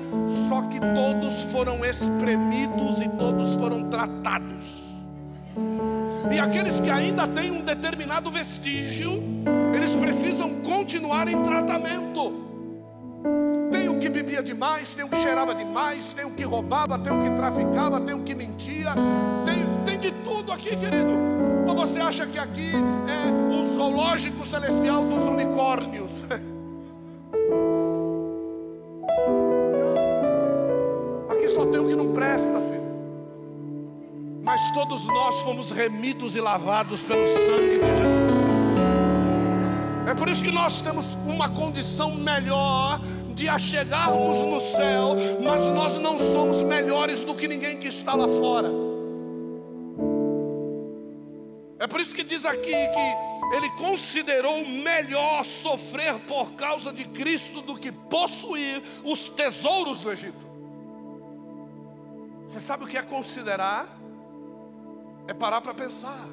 só 0.48 0.62
que 0.69 0.80
todos 0.80 1.43
foram 1.52 1.84
espremidos 1.84 3.02
e 3.02 3.10
todos 3.10 3.56
foram 3.56 3.89
tratados. 3.89 4.85
E 6.32 6.39
aqueles 6.39 6.80
que 6.80 6.89
ainda 6.89 7.28
têm 7.28 7.52
um 7.52 7.62
determinado 7.62 8.30
vestígio, 8.30 9.24
eles 9.74 9.96
precisam 9.96 10.62
continuar 10.62 11.28
em 11.28 11.41
tratamento. 11.44 12.46
Tem 13.72 13.89
o 13.89 14.00
que 14.00 14.10
bebia 14.10 14.44
demais, 14.44 14.94
tem 14.94 15.06
o 15.06 15.10
que 15.10 15.15
cheirava 15.18 15.54
demais, 15.56 16.13
tem 16.13 16.26
o 16.26 16.32
que 16.32 16.44
roubava, 16.44 17.00
tem 17.00 17.13
o 17.13 17.22
que 17.22 17.30
traficava, 17.32 18.02
tem 18.02 18.15
o 18.15 18.24
que 18.24 18.36
mentia, 18.36 18.94
tem, 19.46 19.84
tem 19.86 20.00
de 20.00 20.12
tudo 20.24 20.52
aqui, 20.52 20.76
querido. 20.76 21.12
Ou 21.68 21.76
você 21.76 22.00
acha 22.00 22.26
que 22.26 22.38
aqui 22.38 22.72
é 22.74 23.54
o 23.54 23.65
zoológico 23.65 24.46
celestial 24.46 25.06
dos 25.06 25.26
unicórnios? 25.26 26.26
Mas 34.45 34.71
todos 34.71 35.08
nós 35.08 35.41
fomos 35.41 35.71
remidos 35.71 36.36
e 36.36 36.39
lavados 36.39 37.03
pelo 37.03 37.27
sangue 37.27 37.79
de 37.79 37.97
Jesus. 37.97 38.36
É 40.08 40.13
por 40.13 40.29
isso 40.29 40.43
que 40.43 40.51
nós 40.51 40.81
temos 40.81 41.15
uma 41.25 41.49
condição 41.49 42.13
melhor 42.13 43.01
de 43.34 43.49
achegarmos 43.49 44.38
no 44.38 44.62
céu, 44.62 45.15
mas 45.43 45.65
nós 45.71 45.97
não 45.97 46.19
somos 46.19 46.62
melhores 46.62 47.23
do 47.23 47.34
que 47.34 47.47
ninguém 47.47 47.79
que 47.79 47.88
está 47.88 48.13
lá 48.13 48.27
fora. 48.27 48.69
É 51.79 51.88
por 51.88 51.99
isso 51.99 52.13
que 52.13 52.23
diz 52.23 52.45
aqui 52.45 52.71
que 52.71 53.55
ele 53.55 53.69
considerou 53.77 54.63
melhor 54.63 55.43
sofrer 55.43 56.13
por 56.27 56.53
causa 56.53 56.93
de 56.93 57.03
Cristo 57.05 57.62
do 57.62 57.75
que 57.75 57.91
possuir 57.91 58.81
os 59.03 59.27
tesouros 59.27 60.01
do 60.01 60.12
Egito. 60.12 60.45
Você 62.47 62.60
sabe 62.60 62.84
o 62.84 62.88
que 62.88 62.97
é 62.97 63.01
considerar? 63.01 64.05
É 65.28 65.34
parar 65.34 65.62
para 65.62 65.74
pensar. 65.74 66.26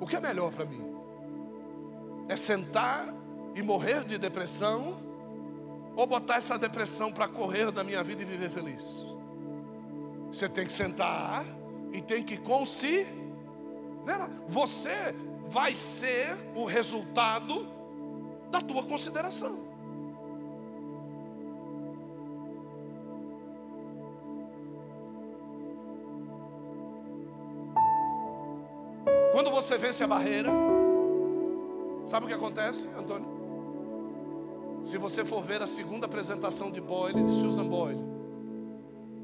O 0.00 0.06
que 0.06 0.16
é 0.16 0.20
melhor 0.20 0.52
para 0.52 0.64
mim? 0.64 0.94
É 2.28 2.36
sentar 2.36 3.12
e 3.54 3.62
morrer 3.62 4.04
de 4.04 4.18
depressão 4.18 4.96
ou 5.96 6.06
botar 6.06 6.36
essa 6.36 6.58
depressão 6.58 7.12
para 7.12 7.28
correr 7.28 7.70
da 7.70 7.84
minha 7.84 8.02
vida 8.02 8.22
e 8.22 8.24
viver 8.24 8.50
feliz? 8.50 9.16
Você 10.28 10.48
tem 10.48 10.66
que 10.66 10.72
sentar 10.72 11.44
e 11.92 12.00
tem 12.00 12.22
que 12.22 12.36
considerar. 12.36 13.08
Você 14.48 15.14
vai 15.46 15.74
ser 15.74 16.36
o 16.54 16.64
resultado 16.64 17.66
da 18.50 18.60
tua 18.60 18.82
consideração. 18.82 19.73
Você 29.74 29.78
vence 29.78 30.04
a 30.04 30.06
barreira, 30.06 30.50
sabe 32.06 32.26
o 32.26 32.28
que 32.28 32.34
acontece, 32.34 32.86
Antônio? 32.96 33.26
Se 34.84 34.96
você 34.98 35.24
for 35.24 35.42
ver 35.42 35.60
a 35.62 35.66
segunda 35.66 36.06
apresentação 36.06 36.70
de 36.70 36.80
Boyle, 36.80 37.20
de 37.20 37.30
Susan 37.32 37.66
Boyle, 37.66 37.98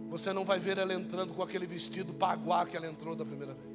você 0.08 0.32
não 0.32 0.44
vai 0.44 0.58
ver 0.58 0.76
ela 0.78 0.92
entrando 0.92 1.34
com 1.34 1.42
aquele 1.44 1.68
vestido 1.68 2.12
paguá 2.12 2.66
que 2.66 2.76
ela 2.76 2.88
entrou 2.88 3.14
da 3.14 3.24
primeira 3.24 3.54
vez. 3.54 3.70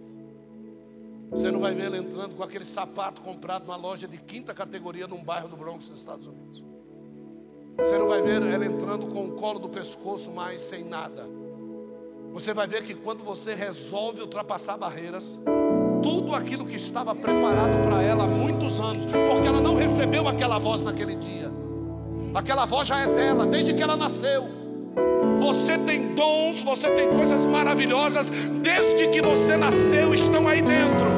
Você 1.31 1.49
não 1.49 1.61
vai 1.61 1.73
ver 1.73 1.85
ela 1.85 1.97
entrando 1.97 2.35
com 2.35 2.43
aquele 2.43 2.65
sapato 2.65 3.21
comprado 3.21 3.65
numa 3.65 3.77
loja 3.77 4.05
de 4.05 4.17
quinta 4.17 4.53
categoria 4.53 5.07
num 5.07 5.23
bairro 5.23 5.47
do 5.47 5.55
Bronx, 5.55 5.87
nos 5.87 5.99
Estados 5.99 6.27
Unidos. 6.27 6.61
Você 7.77 7.97
não 7.97 8.09
vai 8.09 8.21
ver 8.21 8.41
ela 8.41 8.65
entrando 8.65 9.07
com 9.07 9.27
o 9.27 9.31
colo 9.31 9.59
do 9.59 9.69
pescoço 9.69 10.29
mais 10.29 10.59
sem 10.59 10.83
nada. 10.83 11.25
Você 12.33 12.53
vai 12.53 12.67
ver 12.67 12.83
que 12.83 12.93
quando 12.93 13.23
você 13.23 13.53
resolve 13.53 14.19
ultrapassar 14.19 14.75
barreiras, 14.75 15.39
tudo 16.05 16.35
aquilo 16.35 16.63
que 16.63 16.75
estava 16.75 17.15
preparado 17.15 17.81
para 17.81 17.99
ela 18.03 18.25
há 18.25 18.27
muitos 18.27 18.79
anos, 18.79 19.07
porque 19.07 19.47
ela 19.47 19.59
não 19.59 19.73
recebeu 19.73 20.27
aquela 20.27 20.59
voz 20.59 20.83
naquele 20.83 21.15
dia. 21.15 21.51
Aquela 22.35 22.65
voz 22.65 22.87
já 22.87 22.99
é 22.99 23.07
dela, 23.07 23.47
desde 23.47 23.73
que 23.73 23.81
ela 23.81 23.97
nasceu. 23.97 24.43
Você 25.39 25.79
tem 25.79 26.13
dons, 26.13 26.63
você 26.63 26.91
tem 26.91 27.07
coisas 27.07 27.47
maravilhosas, 27.47 28.29
desde 28.61 29.07
que 29.07 29.19
você 29.19 29.57
nasceu, 29.57 30.13
estão 30.13 30.47
aí 30.47 30.61
dentro. 30.61 31.09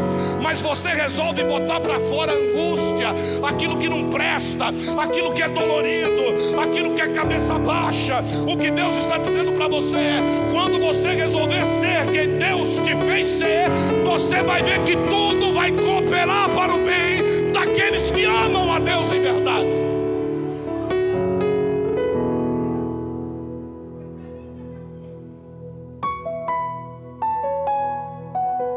Mas 0.41 0.62
você 0.62 0.88
resolve 0.88 1.43
botar 1.43 1.82
para 1.82 2.00
fora 2.00 2.32
a 2.32 2.36
angústia, 2.36 2.87
aquilo 3.03 3.77
que 3.77 3.89
não 3.89 4.10
presta, 4.10 4.67
aquilo 4.97 5.33
que 5.33 5.41
é 5.41 5.49
dolorido, 5.49 6.60
aquilo 6.60 6.93
que 6.93 7.01
é 7.01 7.07
cabeça 7.07 7.57
baixa. 7.60 8.23
O 8.47 8.57
que 8.57 8.71
Deus 8.71 8.95
está 8.95 9.17
dizendo 9.17 9.51
para 9.53 9.67
você 9.67 9.97
é: 9.97 10.19
quando 10.51 10.79
você 10.79 11.10
resolver 11.10 11.63
ser 11.65 12.12
quem 12.12 12.38
Deus 12.38 12.75
te 12.79 12.95
fez 12.95 13.27
ser, 13.27 13.69
você 14.03 14.43
vai 14.43 14.63
ver 14.63 14.83
que 14.83 14.95
tudo 14.95 15.53
vai 15.53 15.71
cooperar 15.71 16.49
para 16.49 16.73
o 16.73 16.79
bem 16.79 17.51
daqueles 17.51 18.12
que 18.12 18.25
amam 18.25 18.71
a 18.71 18.79
Deus 18.79 19.12
em 19.12 19.21
verdade. 19.21 19.88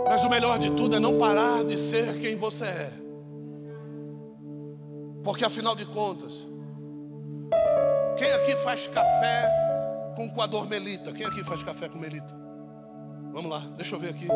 Mas 0.09 0.25
o 0.25 0.29
melhor 0.29 0.59
de 0.59 0.71
tudo 0.73 0.97
é 0.97 0.99
não 1.01 1.17
parar 1.19 1.63
de 1.63 1.79
ser 1.79 2.19
quem 2.19 2.35
você 2.35 2.65
é. 2.65 3.10
Porque 5.23 5.45
afinal 5.45 5.75
de 5.75 5.85
contas, 5.87 6.47
quem 8.17 8.33
aqui 8.33 8.57
faz 8.57 8.87
café 8.87 10.13
com 10.17 10.31
coador 10.31 10.69
melita? 10.69 11.13
Quem 11.13 11.27
aqui 11.27 11.45
faz 11.45 11.63
café 11.63 11.89
com 11.89 11.99
melita? 11.99 12.35
Vamos 13.33 13.51
lá, 13.51 13.61
deixa 13.77 13.95
eu 13.95 14.01
ver 14.01 14.11
aqui. 14.11 14.27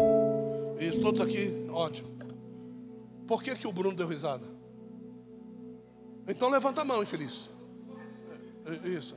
Isso, 0.78 1.00
todos 1.00 1.20
aqui, 1.20 1.66
ótimo. 1.70 2.14
Por 3.26 3.42
que, 3.42 3.54
que 3.54 3.66
o 3.66 3.72
Bruno 3.72 3.96
deu 3.96 4.06
risada? 4.06 4.46
Então 6.28 6.48
levanta 6.48 6.82
a 6.82 6.84
mão, 6.84 7.02
infeliz. 7.02 7.50
É, 8.66 8.88
Isso. 8.88 9.16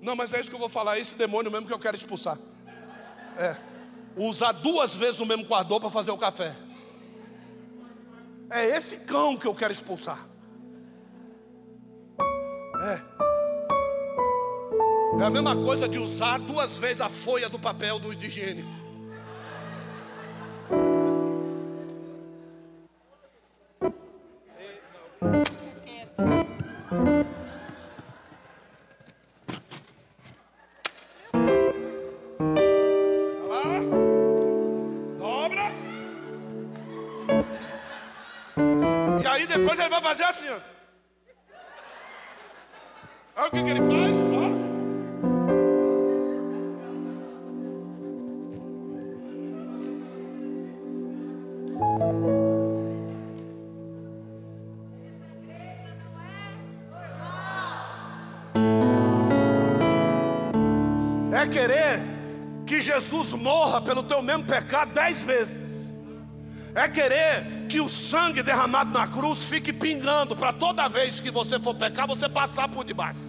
Não, 0.00 0.14
mas 0.14 0.34
é 0.34 0.40
isso 0.40 0.50
que 0.50 0.54
eu 0.54 0.60
vou 0.60 0.68
falar, 0.68 0.98
é 0.98 1.00
esse 1.00 1.16
demônio 1.16 1.50
mesmo 1.50 1.66
que 1.66 1.72
eu 1.72 1.78
quero 1.78 1.96
expulsar. 1.96 2.38
É. 3.38 3.56
Usar 4.16 4.52
duas 4.52 4.94
vezes 4.94 5.18
o 5.18 5.26
mesmo 5.26 5.46
coador 5.46 5.80
para 5.80 5.90
fazer 5.90 6.10
o 6.10 6.18
café. 6.18 6.54
É 8.50 8.66
esse 8.66 9.00
cão 9.06 9.36
que 9.36 9.46
eu 9.46 9.54
quero 9.54 9.72
expulsar. 9.72 10.33
É. 12.84 13.00
É 15.18 15.24
a 15.24 15.30
mesma 15.30 15.56
coisa 15.56 15.88
de 15.88 15.98
usar 15.98 16.38
duas 16.38 16.76
vezes 16.76 17.00
a 17.00 17.08
folha 17.08 17.48
do 17.48 17.58
papel 17.58 17.98
do 17.98 18.12
higiênico. 18.12 18.68
Dobra. 35.18 35.72
E 39.22 39.26
aí 39.26 39.46
depois 39.46 39.78
ele 39.78 39.88
vai 39.88 40.02
fazer 40.02 40.24
assim, 40.24 40.50
ó. 40.50 40.73
Que, 43.54 43.62
que 43.62 43.70
ele 43.70 43.80
faz. 43.82 44.24
É 61.32 61.46
querer 61.46 62.00
que 62.66 62.80
Jesus 62.80 63.32
morra 63.34 63.80
pelo 63.80 64.02
teu 64.02 64.20
mesmo 64.20 64.42
pecado 64.42 64.92
dez 64.92 65.22
vezes. 65.22 65.84
É 66.74 66.88
querer 66.88 67.68
que 67.68 67.80
o 67.80 67.88
sangue 67.88 68.42
derramado 68.42 68.90
na 68.90 69.06
cruz 69.06 69.48
fique 69.48 69.72
pingando 69.72 70.34
para 70.34 70.52
toda 70.52 70.88
vez 70.88 71.20
que 71.20 71.30
você 71.30 71.60
for 71.60 71.76
pecar, 71.76 72.08
você 72.08 72.28
passar 72.28 72.68
por 72.68 72.84
debaixo. 72.84 73.23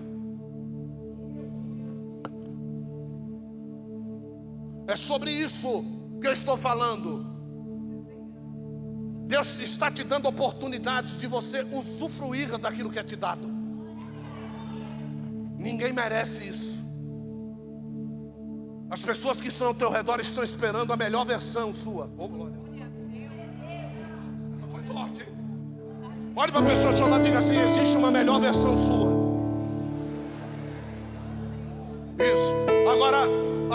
É 4.95 4.97
sobre 4.97 5.29
isso 5.29 5.83
que 6.21 6.27
eu 6.27 6.31
estou 6.31 6.55
falando. 6.55 7.25
Deus 9.27 9.59
está 9.59 9.91
te 9.91 10.05
dando 10.05 10.29
oportunidades 10.29 11.19
de 11.19 11.27
você 11.27 11.67
usufruir 11.69 12.57
daquilo 12.57 12.89
que 12.89 12.97
é 12.97 13.03
te 13.03 13.17
dado. 13.17 13.45
Ninguém 15.57 15.91
merece 15.91 16.47
isso. 16.47 16.81
As 18.89 19.01
pessoas 19.01 19.41
que 19.41 19.49
estão 19.49 19.67
ao 19.67 19.73
teu 19.73 19.91
redor 19.91 20.21
estão 20.21 20.41
esperando 20.41 20.93
a 20.93 20.95
melhor 20.95 21.25
versão 21.25 21.73
sua. 21.73 22.09
Ô, 22.17 22.29
glória. 22.29 22.55
Essa 24.53 24.65
foi 24.65 24.81
forte? 24.83 25.25
Olhe 26.37 26.51
para 26.53 26.61
a 26.61 26.69
pessoa 26.69 26.93
do 26.93 26.97
seu 26.97 27.09
lado 27.09 27.21
e 27.21 27.25
diga 27.25 27.39
assim: 27.39 27.59
existe 27.59 27.97
uma 27.97 28.11
melhor 28.11 28.39
versão 28.39 28.77
sua. 28.77 29.14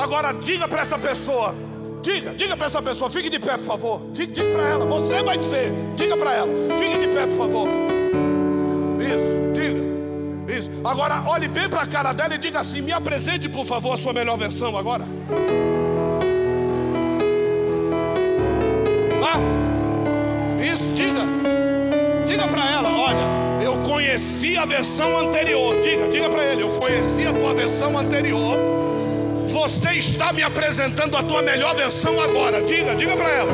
Agora 0.00 0.32
diga 0.32 0.66
para 0.66 0.80
essa 0.80 0.98
pessoa. 0.98 1.54
Diga, 2.02 2.30
diga 2.34 2.56
para 2.56 2.66
essa 2.66 2.80
pessoa, 2.80 3.10
fique 3.10 3.28
de 3.28 3.38
pé, 3.38 3.58
por 3.58 3.66
favor. 3.66 4.00
Diga, 4.12 4.32
diga 4.32 4.50
para 4.52 4.68
ela, 4.68 4.86
você 4.86 5.22
vai 5.22 5.36
dizer. 5.36 5.70
Diga 5.96 6.16
para 6.16 6.32
ela, 6.32 6.48
fique 6.78 6.98
de 6.98 7.08
pé, 7.08 7.26
por 7.26 7.36
favor. 7.36 7.68
Isso, 8.98 9.52
diga. 9.52 10.58
Isso. 10.58 10.70
Agora, 10.82 11.22
olhe 11.26 11.46
bem 11.48 11.68
para 11.68 11.82
a 11.82 11.86
cara 11.86 12.12
dela 12.12 12.34
e 12.34 12.38
diga 12.38 12.60
assim: 12.60 12.80
me 12.80 12.92
apresente, 12.92 13.48
por 13.48 13.66
favor, 13.66 13.92
a 13.92 13.96
sua 13.98 14.14
melhor 14.14 14.38
versão 14.38 14.76
agora. 14.76 15.04
Vá. 19.20 19.34
Isso, 20.64 20.92
diga. 20.94 21.20
Diga 22.26 22.48
para 22.48 22.70
ela: 22.70 22.88
olha, 22.88 23.62
eu 23.62 23.76
conheci 23.82 24.56
a 24.56 24.64
versão 24.64 25.18
anterior. 25.18 25.78
Diga, 25.82 26.08
diga 26.08 26.30
para 26.30 26.44
ele: 26.44 26.62
eu 26.62 26.70
conheci 26.78 27.26
a 27.26 27.32
tua 27.34 27.52
versão 27.52 27.98
anterior. 27.98 28.79
Você 29.60 29.98
está 29.98 30.32
me 30.32 30.42
apresentando 30.42 31.18
a 31.18 31.22
tua 31.22 31.42
melhor 31.42 31.76
versão 31.76 32.18
agora. 32.18 32.62
Diga, 32.62 32.94
diga 32.94 33.14
para 33.14 33.28
ela. 33.28 33.52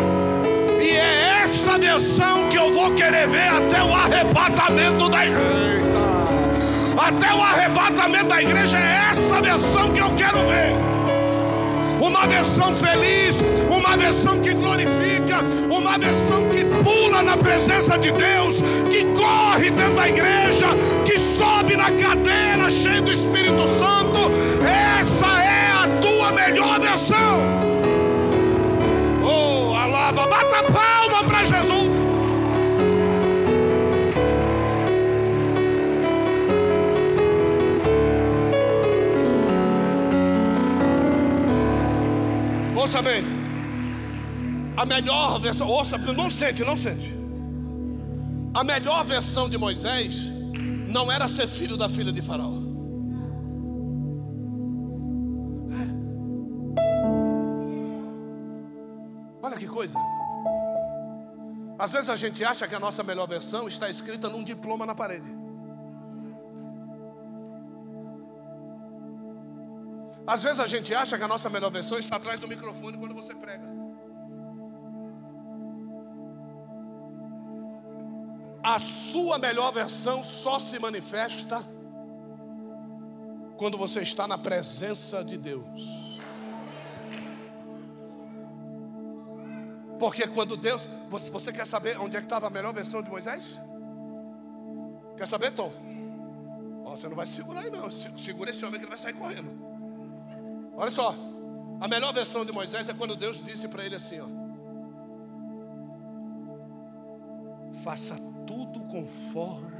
E 0.80 0.90
é 0.90 1.40
essa 1.42 1.76
versão 1.80 2.48
que 2.48 2.56
eu 2.56 2.72
vou 2.72 2.94
querer 2.94 3.26
ver 3.26 3.48
até 3.48 3.82
o 3.82 3.92
arrebatamento 3.92 5.08
da 5.08 5.26
igreja. 5.26 5.82
Até 6.96 7.34
o 7.34 7.42
arrebatamento 7.42 8.26
da 8.26 8.40
igreja 8.40 8.78
é 8.78 9.08
essa 9.10 9.42
versão 9.42 9.92
que 9.92 9.98
eu 9.98 10.14
quero 10.14 10.38
ver. 10.46 10.76
Uma 12.00 12.24
versão 12.28 12.72
feliz, 12.72 13.42
uma 13.68 13.96
versão 13.96 14.40
que 14.40 14.54
glorifica, 14.54 15.40
uma 15.68 15.98
versão 15.98 16.48
que 16.50 16.64
pula 16.84 17.20
na 17.24 17.36
presença 17.36 17.98
de 17.98 18.12
Deus, 18.12 18.62
que 18.90 19.04
corre 19.20 19.70
dentro 19.70 19.96
da 19.96 20.08
igreja, 20.08 20.68
que 21.04 21.18
sobe 21.18 21.76
na 21.76 21.90
cadeira 21.90 22.70
cheio 22.70 23.02
do 23.02 23.10
Espírito 23.10 23.45
Ouça 42.96 43.10
bem. 43.10 43.22
A 44.74 44.86
melhor 44.86 45.38
versão, 45.38 45.68
ouça, 45.68 45.98
não 45.98 46.30
sente, 46.30 46.64
não 46.64 46.78
sente. 46.78 47.14
A 48.54 48.64
melhor 48.64 49.04
versão 49.04 49.50
de 49.50 49.58
Moisés 49.58 50.30
não 50.88 51.12
era 51.12 51.28
ser 51.28 51.46
filho 51.46 51.76
da 51.76 51.90
filha 51.90 52.10
de 52.10 52.22
Faraó. 52.22 52.54
É. 55.72 55.86
Olha 59.42 59.58
que 59.58 59.66
coisa. 59.66 59.98
Às 61.78 61.92
vezes 61.92 62.08
a 62.08 62.16
gente 62.16 62.42
acha 62.42 62.66
que 62.66 62.74
a 62.74 62.80
nossa 62.80 63.02
melhor 63.02 63.28
versão 63.28 63.68
está 63.68 63.90
escrita 63.90 64.30
num 64.30 64.42
diploma 64.42 64.86
na 64.86 64.94
parede. 64.94 65.30
Às 70.26 70.42
vezes 70.42 70.58
a 70.60 70.66
gente 70.66 70.92
acha 70.94 71.16
que 71.16 71.22
a 71.24 71.28
nossa 71.28 71.48
melhor 71.48 71.70
versão 71.70 71.98
está 71.98 72.16
atrás 72.16 72.40
do 72.40 72.48
microfone 72.48 72.98
quando 72.98 73.14
você 73.14 73.34
prega. 73.34 73.64
A 78.62 78.78
sua 78.80 79.38
melhor 79.38 79.72
versão 79.72 80.22
só 80.24 80.58
se 80.58 80.78
manifesta 80.80 81.64
quando 83.56 83.78
você 83.78 84.00
está 84.02 84.26
na 84.26 84.36
presença 84.36 85.24
de 85.24 85.38
Deus. 85.38 86.16
Porque 90.00 90.26
quando 90.26 90.56
Deus. 90.56 90.88
Você, 91.08 91.52
quer 91.52 91.64
saber 91.66 91.98
onde 92.00 92.16
é 92.16 92.20
que 92.20 92.26
estava 92.26 92.48
a 92.48 92.50
melhor 92.50 92.74
versão 92.74 93.00
de 93.00 93.08
Moisés? 93.08 93.60
Quer 95.16 95.26
saber, 95.26 95.52
Tom? 95.52 95.72
Ó, 96.84 96.90
você 96.96 97.08
não 97.08 97.16
vai 97.16 97.26
segurar 97.26 97.60
aí 97.60 97.70
não. 97.70 97.90
Se- 97.90 98.10
Segura 98.18 98.50
esse 98.50 98.64
homem 98.64 98.78
que 98.80 98.84
ele 98.84 98.90
vai 98.90 98.98
sair 98.98 99.14
correndo. 99.14 99.65
Olha 100.76 100.90
só. 100.90 101.14
A 101.80 101.88
melhor 101.88 102.12
versão 102.12 102.44
de 102.44 102.52
Moisés 102.52 102.88
é 102.88 102.94
quando 102.94 103.16
Deus 103.16 103.42
disse 103.42 103.68
para 103.68 103.84
ele 103.84 103.94
assim, 103.94 104.18
ó. 104.20 104.26
Faça 107.82 108.16
tudo 108.46 108.80
conforme 108.84 109.76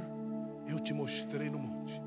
eu 0.67 0.79
te 0.79 0.93
mostrei 0.93 1.49
no 1.49 1.59
monte. 1.59 2.01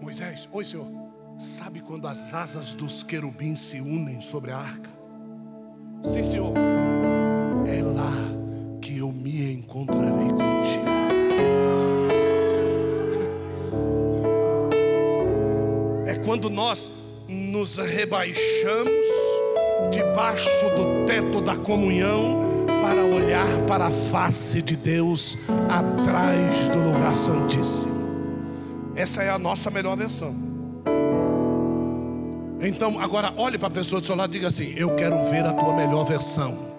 Moisés, 0.00 0.48
oi 0.52 0.64
Senhor, 0.64 0.86
sabe 1.38 1.80
quando 1.80 2.08
as 2.08 2.32
asas 2.34 2.72
dos 2.72 3.02
querubins 3.02 3.60
se 3.60 3.80
unem 3.80 4.20
sobre 4.20 4.52
a 4.52 4.58
arca? 4.58 4.90
Sim, 6.02 6.24
Senhor. 6.24 6.54
É 7.66 7.82
lá 7.82 8.10
que 8.80 8.98
eu 8.98 9.12
me 9.12 9.52
encontrarei 9.52 10.17
quando 16.38 16.50
nós 16.50 16.88
nos 17.26 17.78
rebaixamos 17.78 19.06
debaixo 19.90 20.48
do 20.76 21.04
teto 21.04 21.40
da 21.40 21.56
comunhão 21.56 22.64
para 22.80 23.04
olhar 23.04 23.48
para 23.66 23.86
a 23.86 23.90
face 23.90 24.62
de 24.62 24.76
Deus 24.76 25.36
atrás 25.68 26.68
do 26.68 26.78
lugar 26.78 27.16
santíssimo. 27.16 27.92
Essa 28.94 29.24
é 29.24 29.30
a 29.30 29.38
nossa 29.38 29.68
melhor 29.68 29.96
versão. 29.96 30.32
Então, 32.60 33.00
agora 33.00 33.34
olhe 33.36 33.58
para 33.58 33.66
a 33.66 33.72
pessoa 33.72 34.00
do 34.00 34.06
seu 34.06 34.14
lado 34.14 34.30
e 34.30 34.34
diga 34.34 34.46
assim: 34.46 34.74
Eu 34.76 34.94
quero 34.94 35.24
ver 35.24 35.44
a 35.44 35.52
tua 35.52 35.74
melhor 35.74 36.04
versão. 36.04 36.56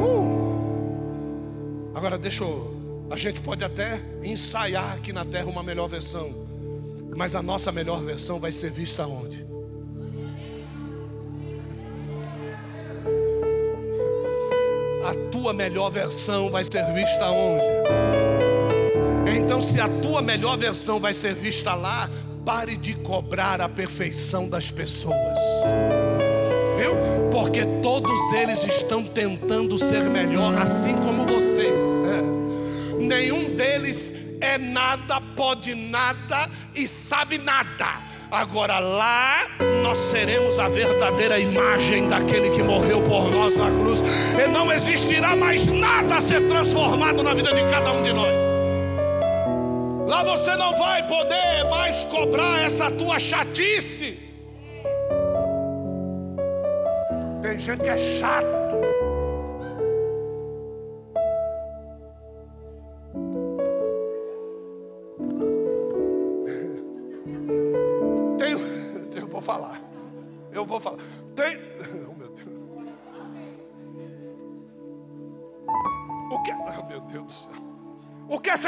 Uh! 0.00 0.46
Agora 1.94 2.16
deixa 2.16 2.42
eu. 2.42 2.85
A 3.10 3.16
gente 3.16 3.40
pode 3.40 3.64
até 3.64 4.00
ensaiar 4.22 4.94
aqui 4.94 5.12
na 5.12 5.24
terra 5.24 5.46
uma 5.46 5.62
melhor 5.62 5.88
versão. 5.88 6.30
Mas 7.16 7.34
a 7.34 7.42
nossa 7.42 7.70
melhor 7.70 8.04
versão 8.04 8.40
vai 8.40 8.52
ser 8.52 8.70
vista 8.70 9.06
onde? 9.06 9.46
A 15.04 15.30
tua 15.30 15.52
melhor 15.52 15.90
versão 15.90 16.50
vai 16.50 16.64
ser 16.64 16.84
vista 16.92 17.30
onde? 17.30 17.64
Então, 19.38 19.60
se 19.60 19.80
a 19.80 19.88
tua 20.02 20.20
melhor 20.20 20.58
versão 20.58 20.98
vai 20.98 21.14
ser 21.14 21.32
vista 21.32 21.74
lá, 21.74 22.10
pare 22.44 22.76
de 22.76 22.94
cobrar 22.94 23.60
a 23.60 23.68
perfeição 23.68 24.48
das 24.48 24.70
pessoas. 24.70 25.38
Viu? 26.76 26.94
Porque 27.30 27.64
todos 27.80 28.32
eles 28.32 28.64
estão 28.64 29.04
tentando 29.04 29.78
ser 29.78 30.02
melhor, 30.10 30.54
assim 30.60 30.94
como 30.96 31.24
você. 31.24 31.45
Nenhum 33.06 33.54
deles 33.54 34.12
é 34.40 34.58
nada, 34.58 35.20
pode 35.36 35.74
nada 35.74 36.50
e 36.74 36.86
sabe 36.86 37.38
nada. 37.38 38.02
Agora 38.30 38.80
lá 38.80 39.46
nós 39.82 39.96
seremos 39.96 40.58
a 40.58 40.68
verdadeira 40.68 41.38
imagem 41.38 42.08
daquele 42.08 42.50
que 42.50 42.62
morreu 42.62 43.00
por 43.02 43.30
nós 43.30 43.56
na 43.56 43.70
cruz. 43.70 44.00
E 44.00 44.48
não 44.48 44.72
existirá 44.72 45.36
mais 45.36 45.66
nada 45.66 46.16
a 46.16 46.20
ser 46.20 46.46
transformado 46.48 47.22
na 47.22 47.34
vida 47.34 47.54
de 47.54 47.62
cada 47.70 47.92
um 47.92 48.02
de 48.02 48.12
nós. 48.12 48.40
Lá 50.08 50.24
você 50.24 50.54
não 50.56 50.74
vai 50.76 51.06
poder 51.06 51.64
mais 51.70 52.04
cobrar 52.04 52.64
essa 52.64 52.90
tua 52.90 53.18
chatice. 53.18 54.18
Tem 57.42 57.60
gente 57.60 57.82
que 57.82 57.88
é 57.88 57.98
chato. 57.98 58.95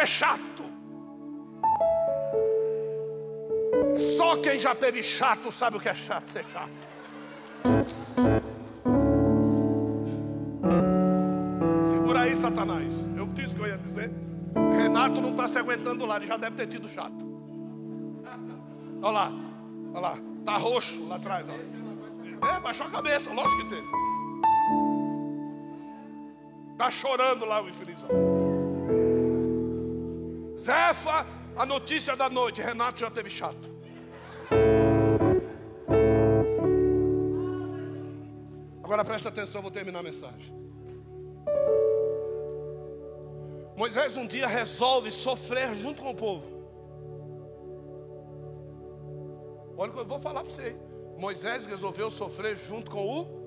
Chato? 0.09 0.65
Só 3.95 4.37
quem 4.37 4.59
já 4.59 4.75
teve 4.75 5.03
chato 5.03 5.53
sabe 5.53 5.77
o 5.77 5.81
que 5.81 5.89
é 5.89 5.95
chato 5.95 6.29
ser 6.29 6.45
chato. 6.47 6.89
Segura 11.91 12.23
aí, 12.23 12.35
Satanás. 12.35 13.11
Eu 13.17 13.27
disse 13.27 13.55
que 13.55 13.63
eu 13.63 13.67
ia 13.67 13.79
dizer. 13.79 14.11
Renato 14.77 15.21
não 15.21 15.31
está 15.31 15.47
se 15.47 15.59
aguentando 15.59 16.07
lá, 16.07 16.17
ele 16.17 16.27
já 16.27 16.37
deve 16.37 16.57
ter 16.57 16.67
tido 16.67 16.89
chato. 16.89 17.27
Olha 19.03 19.11
lá, 19.11 19.33
olha 19.93 20.01
lá, 20.01 20.19
tá 20.45 20.57
roxo 20.57 21.07
lá 21.07 21.17
atrás, 21.17 21.49
ó. 21.49 21.55
É, 22.47 22.61
baixou 22.61 22.87
a 22.87 22.91
cabeça, 22.91 23.33
lógico 23.33 23.63
que 23.63 23.69
teve. 23.69 23.87
Tá 26.77 26.91
chorando 26.91 27.45
lá 27.45 27.61
o 27.63 27.69
infeliz. 27.69 28.05
Zefa, 30.69 31.27
a 31.57 31.65
notícia 31.65 32.15
da 32.15 32.29
noite, 32.29 32.61
Renato 32.61 33.01
já 33.01 33.11
teve 33.11 33.31
chato. 33.31 33.67
Agora 38.83 39.03
presta 39.03 39.31
atenção, 39.31 39.63
vou 39.63 39.71
terminar 39.71 40.01
a 40.01 40.03
mensagem. 40.03 40.55
Moisés 43.75 44.15
um 44.19 44.27
dia 44.27 44.47
resolve 44.47 45.11
sofrer 45.11 45.75
junto 45.75 46.03
com 46.03 46.11
o 46.11 46.15
povo. 46.15 46.47
Olha 49.75 49.91
o 49.91 49.95
que 49.95 50.01
eu 50.01 50.05
vou 50.05 50.21
falar 50.21 50.43
para 50.43 50.53
você. 50.53 50.77
Moisés 51.17 51.65
resolveu 51.65 52.11
sofrer 52.11 52.59
junto 52.59 52.91
com 52.91 53.07
o. 53.07 53.38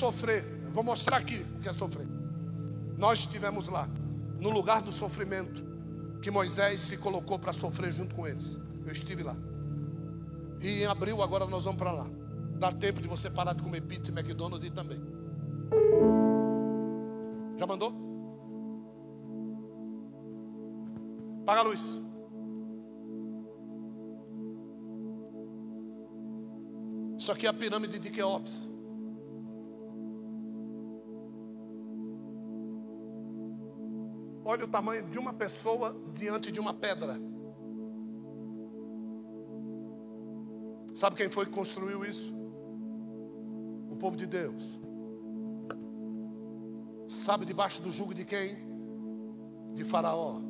sofrer. 0.00 0.42
Vou 0.72 0.82
mostrar 0.82 1.18
aqui 1.18 1.44
o 1.56 1.60
que 1.60 1.68
é 1.68 1.72
sofrer. 1.72 2.06
Nós 2.96 3.20
estivemos 3.20 3.68
lá, 3.68 3.86
no 4.40 4.50
lugar 4.50 4.80
do 4.80 4.90
sofrimento, 4.90 5.62
que 6.22 6.30
Moisés 6.30 6.80
se 6.80 6.96
colocou 6.96 7.38
para 7.38 7.52
sofrer 7.52 7.92
junto 7.92 8.14
com 8.14 8.26
eles. 8.26 8.58
Eu 8.84 8.92
estive 8.92 9.22
lá. 9.22 9.36
E 10.62 10.82
em 10.82 10.86
abril 10.86 11.22
agora 11.22 11.46
nós 11.46 11.64
vamos 11.64 11.78
para 11.78 11.92
lá. 11.92 12.06
Dá 12.58 12.72
tempo 12.72 13.00
de 13.00 13.08
você 13.08 13.30
parar 13.30 13.54
de 13.54 13.62
comer 13.62 13.82
pizza 13.82 14.10
e 14.10 14.14
McDonald's 14.14 14.66
e 14.66 14.70
também. 14.70 15.00
Já 17.58 17.66
mandou? 17.66 17.92
Paga 21.44 21.60
a 21.60 21.64
luz. 21.64 21.82
Isso 27.18 27.32
aqui 27.32 27.46
é 27.46 27.50
a 27.50 27.52
pirâmide 27.52 27.98
de 27.98 28.10
Queops. 28.10 28.69
Olha 34.50 34.64
o 34.64 34.68
tamanho 34.68 35.04
de 35.08 35.16
uma 35.16 35.32
pessoa 35.32 35.96
diante 36.12 36.50
de 36.50 36.58
uma 36.58 36.74
pedra. 36.74 37.16
Sabe 40.92 41.14
quem 41.14 41.30
foi 41.30 41.46
que 41.46 41.52
construiu 41.52 42.04
isso? 42.04 42.34
O 43.92 43.94
povo 43.94 44.16
de 44.16 44.26
Deus. 44.26 44.80
Sabe 47.06 47.46
debaixo 47.46 47.80
do 47.80 47.92
jugo 47.92 48.12
de 48.12 48.24
quem? 48.24 48.56
De 49.76 49.84
Faraó. 49.84 50.40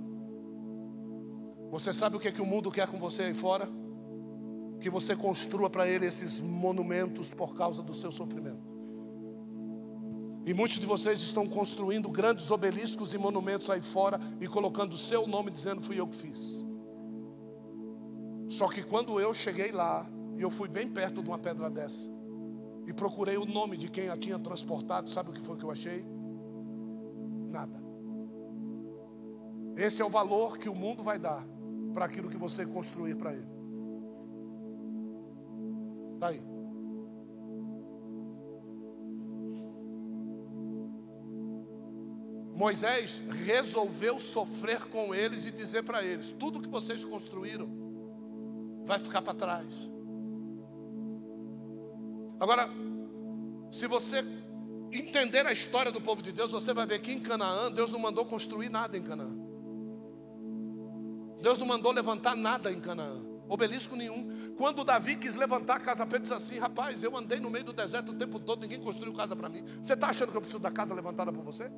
Você 1.71 1.93
sabe 1.93 2.17
o 2.17 2.21
que, 2.21 2.29
é 2.29 2.33
que 2.33 2.41
o 2.41 2.47
mundo 2.47 2.71
quer 2.71 2.89
com 2.89 2.99
você 2.99 3.25
aí 3.25 3.35
fora? 3.35 3.69
Que 4.81 4.89
você 4.89 5.15
construa 5.15 5.69
para 5.69 5.87
ele 5.87 6.07
esses 6.07 6.41
monumentos 6.41 7.35
por 7.35 7.53
causa 7.53 7.83
do 7.83 7.93
seu 7.93 8.11
sofrimento. 8.11 8.70
E 10.47 10.55
muitos 10.55 10.79
de 10.79 10.87
vocês 10.87 11.21
estão 11.21 11.47
construindo 11.47 12.09
grandes 12.09 12.51
obeliscos 12.51 13.13
e 13.13 13.19
monumentos 13.19 13.69
aí 13.69 13.81
fora 13.81 14.19
e 14.41 14.47
colocando 14.47 14.95
o 14.95 14.99
seu 14.99 15.27
nome 15.27 15.51
dizendo 15.51 15.83
fui 15.83 16.01
eu 16.01 16.07
que 16.07 16.17
fiz. 16.17 16.67
Só 18.49 18.69
que 18.69 18.83
quando 18.83 19.21
eu 19.21 19.33
cheguei 19.35 19.71
lá, 19.71 20.07
e 20.37 20.43
eu 20.43 20.51
fui 20.51 20.69
bem 20.69 20.89
perto 20.89 21.23
de 21.23 21.29
uma 21.29 21.39
pedra 21.39 21.71
dessa, 21.71 22.09
e 22.87 22.93
procurei 22.93 23.37
o 23.37 23.45
nome 23.45 23.77
de 23.77 23.89
quem 23.89 24.09
a 24.09 24.17
tinha 24.17 24.39
transportado, 24.39 25.09
sabe 25.09 25.31
o 25.31 25.33
que 25.33 25.41
foi 25.41 25.57
que 25.57 25.65
eu 25.65 25.71
achei? 25.71 26.05
Nada. 27.51 27.81
Esse 29.77 30.03
é 30.03 30.05
o 30.05 30.09
valor 30.09 30.59
que 30.59 30.69
o 30.69 30.75
mundo 30.75 31.03
vai 31.03 31.19
dar 31.19 31.47
para 31.93 32.07
aquilo 32.07 32.29
que 32.29 32.37
você 32.37 32.67
construir 32.67 33.15
para 33.15 33.35
ele. 33.35 33.47
Está 36.15 36.29
aí. 36.29 36.50
Moisés 42.61 43.23
resolveu 43.47 44.19
sofrer 44.19 44.87
com 44.89 45.15
eles 45.15 45.47
e 45.47 45.51
dizer 45.51 45.83
para 45.83 46.05
eles: 46.05 46.31
tudo 46.31 46.61
que 46.61 46.69
vocês 46.69 47.03
construíram 47.03 47.67
vai 48.85 48.99
ficar 48.99 49.23
para 49.23 49.33
trás. 49.33 49.91
Agora, 52.39 52.69
se 53.71 53.87
você 53.87 54.23
entender 54.93 55.47
a 55.47 55.53
história 55.53 55.91
do 55.91 56.03
povo 56.03 56.21
de 56.21 56.33
Deus, 56.33 56.51
você 56.51 56.75
vai 56.75 56.85
ver 56.85 57.01
que 57.01 57.11
em 57.11 57.19
Canaã, 57.19 57.73
Deus 57.73 57.93
não 57.93 57.99
mandou 57.99 58.27
construir 58.27 58.69
nada 58.69 58.95
em 58.95 59.03
Canaã. 59.03 59.35
Deus 61.41 61.59
não 61.59 61.67
mandou 61.67 61.93
levantar 61.93 62.37
nada 62.37 62.71
em 62.71 62.79
Canaã, 62.79 63.23
obelisco 63.49 63.97
nenhum. 63.97 64.55
Quando 64.59 64.85
Davi 64.85 65.17
quis 65.17 65.35
levantar 65.35 65.77
a 65.77 65.81
casa, 65.81 66.05
Pedro 66.05 66.21
disse 66.21 66.35
assim: 66.35 66.59
Rapaz, 66.59 67.03
eu 67.03 67.17
andei 67.17 67.41
no 67.41 67.49
meio 67.49 67.65
do 67.65 67.73
deserto 67.73 68.13
o 68.13 68.15
tempo 68.15 68.39
todo, 68.39 68.61
ninguém 68.61 68.81
construiu 68.81 69.15
casa 69.15 69.35
para 69.35 69.49
mim. 69.49 69.65
Você 69.81 69.95
está 69.95 70.09
achando 70.09 70.31
que 70.31 70.37
eu 70.37 70.43
preciso 70.43 70.59
da 70.59 70.71
casa 70.71 70.93
levantada 70.93 71.33
por 71.33 71.43
você? 71.43 71.73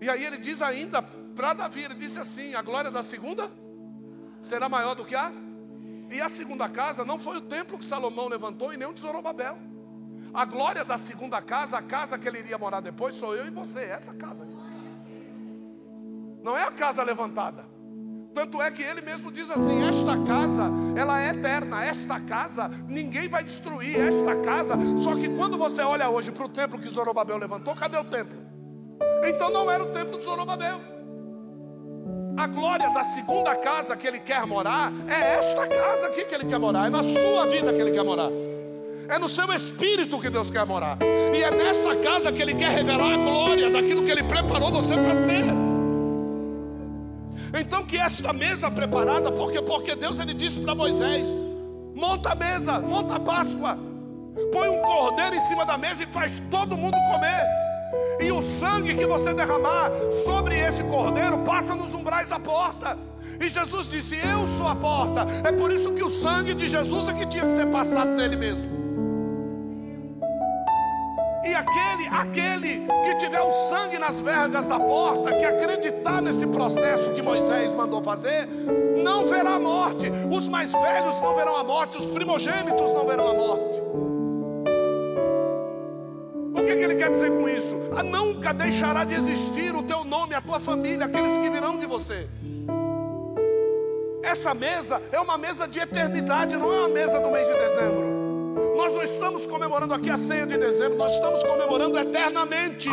E 0.00 0.08
aí 0.08 0.24
ele 0.24 0.38
diz 0.38 0.62
ainda 0.62 1.02
para 1.02 1.52
Davi, 1.54 1.84
ele 1.84 1.94
disse 1.94 2.18
assim: 2.18 2.54
a 2.54 2.62
glória 2.62 2.90
da 2.90 3.02
segunda 3.02 3.50
será 4.40 4.68
maior 4.68 4.94
do 4.94 5.04
que 5.04 5.14
a. 5.14 5.32
E 6.10 6.20
a 6.20 6.28
segunda 6.28 6.68
casa 6.68 7.04
não 7.04 7.18
foi 7.18 7.36
o 7.36 7.40
templo 7.40 7.76
que 7.76 7.84
Salomão 7.84 8.28
levantou 8.28 8.72
e 8.72 8.76
nem 8.76 8.88
o 8.88 8.92
de 8.92 9.00
Zorobabel. 9.00 9.58
A 10.32 10.44
glória 10.44 10.84
da 10.84 10.96
segunda 10.96 11.40
casa, 11.42 11.78
a 11.78 11.82
casa 11.82 12.18
que 12.18 12.26
ele 12.28 12.38
iria 12.38 12.56
morar 12.56 12.80
depois, 12.80 13.14
sou 13.14 13.34
eu 13.34 13.46
e 13.46 13.50
você, 13.50 13.80
essa 13.80 14.14
casa. 14.14 14.46
Não 16.42 16.56
é 16.56 16.64
a 16.64 16.72
casa 16.72 17.02
levantada. 17.02 17.64
Tanto 18.34 18.62
é 18.62 18.70
que 18.70 18.82
ele 18.82 19.00
mesmo 19.00 19.30
diz 19.32 19.50
assim: 19.50 19.82
esta 19.82 20.16
casa, 20.24 20.70
ela 20.96 21.20
é 21.20 21.30
eterna, 21.30 21.84
esta 21.84 22.20
casa 22.20 22.68
ninguém 22.86 23.28
vai 23.28 23.42
destruir, 23.42 23.98
esta 23.98 24.36
casa. 24.36 24.74
Só 24.96 25.14
que 25.14 25.28
quando 25.36 25.58
você 25.58 25.82
olha 25.82 26.08
hoje 26.08 26.30
para 26.30 26.44
o 26.44 26.48
templo 26.48 26.78
que 26.78 26.88
Zorobabel 26.88 27.36
levantou, 27.36 27.74
cadê 27.74 27.98
o 27.98 28.04
templo? 28.04 28.47
Então 29.26 29.50
não 29.50 29.70
era 29.70 29.82
o 29.82 29.86
templo 29.88 30.18
de 30.18 30.24
Zorobabel. 30.24 30.80
A 32.36 32.46
glória 32.46 32.88
da 32.90 33.02
segunda 33.02 33.56
casa 33.56 33.96
que 33.96 34.06
ele 34.06 34.20
quer 34.20 34.46
morar 34.46 34.92
é 35.08 35.38
esta 35.38 35.66
casa 35.66 36.06
aqui 36.06 36.24
que 36.24 36.34
ele 36.34 36.44
quer 36.44 36.58
morar, 36.58 36.86
é 36.86 36.90
na 36.90 37.02
sua 37.02 37.46
vida 37.46 37.72
que 37.72 37.80
ele 37.80 37.90
quer 37.90 38.04
morar. 38.04 38.30
É 39.08 39.18
no 39.18 39.28
seu 39.28 39.50
espírito 39.52 40.20
que 40.20 40.30
Deus 40.30 40.50
quer 40.50 40.64
morar. 40.64 40.98
E 41.34 41.42
é 41.42 41.50
nessa 41.50 41.96
casa 41.96 42.30
que 42.30 42.40
ele 42.40 42.54
quer 42.54 42.70
revelar 42.70 43.14
a 43.14 43.16
glória 43.16 43.70
daquilo 43.70 44.04
que 44.04 44.10
ele 44.10 44.22
preparou 44.22 44.70
você 44.70 44.94
para 44.94 45.14
ser. 45.22 45.46
Então 47.58 47.84
que 47.84 47.96
esta 47.96 48.32
mesa 48.32 48.70
preparada, 48.70 49.32
porque 49.32 49.60
porque 49.62 49.96
Deus 49.96 50.18
ele 50.18 50.34
disse 50.34 50.60
para 50.60 50.74
Moisés: 50.74 51.36
monta 51.94 52.32
a 52.32 52.34
mesa, 52.34 52.78
monta 52.78 53.16
a 53.16 53.20
Páscoa, 53.20 53.76
põe 54.52 54.68
um 54.68 54.80
cordeiro 54.82 55.34
em 55.34 55.40
cima 55.40 55.64
da 55.64 55.76
mesa 55.76 56.04
e 56.04 56.06
faz 56.06 56.40
todo 56.50 56.76
mundo 56.76 56.96
comer. 57.10 57.67
E 58.20 58.32
o 58.32 58.42
sangue 58.42 58.94
que 58.94 59.06
você 59.06 59.32
derramar 59.32 59.90
sobre 60.10 60.58
esse 60.58 60.82
cordeiro 60.84 61.38
passa 61.38 61.74
nos 61.74 61.94
umbrais 61.94 62.28
da 62.28 62.38
porta. 62.38 62.98
E 63.40 63.48
Jesus 63.48 63.86
disse: 63.88 64.16
Eu 64.16 64.46
sou 64.56 64.68
a 64.68 64.74
porta. 64.74 65.26
É 65.44 65.52
por 65.52 65.70
isso 65.70 65.92
que 65.94 66.02
o 66.02 66.10
sangue 66.10 66.54
de 66.54 66.68
Jesus 66.68 67.08
é 67.08 67.12
que 67.12 67.26
tinha 67.26 67.44
que 67.44 67.52
ser 67.52 67.66
passado 67.66 68.10
nele 68.10 68.36
mesmo. 68.36 68.88
E 71.44 71.54
aquele, 71.54 72.08
aquele 72.08 72.86
que 73.04 73.14
tiver 73.16 73.40
o 73.40 73.50
sangue 73.50 73.98
nas 73.98 74.20
vergas 74.20 74.66
da 74.66 74.78
porta, 74.78 75.32
que 75.32 75.44
acreditar 75.44 76.20
nesse 76.20 76.46
processo 76.48 77.12
que 77.12 77.22
Moisés 77.22 77.72
mandou 77.72 78.02
fazer, 78.02 78.46
não 79.02 79.26
verá 79.26 79.54
a 79.54 79.60
morte. 79.60 80.10
Os 80.30 80.46
mais 80.48 80.72
velhos 80.72 81.18
não 81.20 81.34
verão 81.34 81.56
a 81.56 81.64
morte, 81.64 81.96
os 81.96 82.04
primogênitos 82.06 82.92
não 82.92 83.06
verão 83.06 83.28
a 83.28 83.34
morte. 83.34 83.80
O 86.54 86.64
que, 86.64 86.76
que 86.76 86.82
ele 86.84 86.96
quer 86.96 87.10
dizer 87.10 87.30
com 87.30 87.48
isso? 87.48 87.57
A 87.98 88.02
nunca 88.04 88.54
deixará 88.54 89.02
de 89.02 89.14
existir 89.14 89.74
o 89.74 89.82
teu 89.82 90.04
nome, 90.04 90.32
a 90.32 90.40
tua 90.40 90.60
família, 90.60 91.06
aqueles 91.06 91.36
que 91.36 91.50
virão 91.50 91.76
de 91.76 91.84
você. 91.84 92.28
Essa 94.22 94.54
mesa 94.54 95.02
é 95.10 95.18
uma 95.18 95.36
mesa 95.36 95.66
de 95.66 95.80
eternidade, 95.80 96.56
não 96.56 96.72
é 96.72 96.78
uma 96.78 96.88
mesa 96.90 97.18
do 97.18 97.28
mês 97.28 97.44
de 97.48 97.54
dezembro. 97.54 98.76
Nós 98.76 98.94
não 98.94 99.02
estamos 99.02 99.46
comemorando 99.48 99.94
aqui 99.94 100.10
a 100.10 100.16
ceia 100.16 100.46
de 100.46 100.56
dezembro, 100.56 100.96
nós 100.96 101.12
estamos 101.12 101.42
comemorando 101.42 101.98
eternamente. 101.98 102.88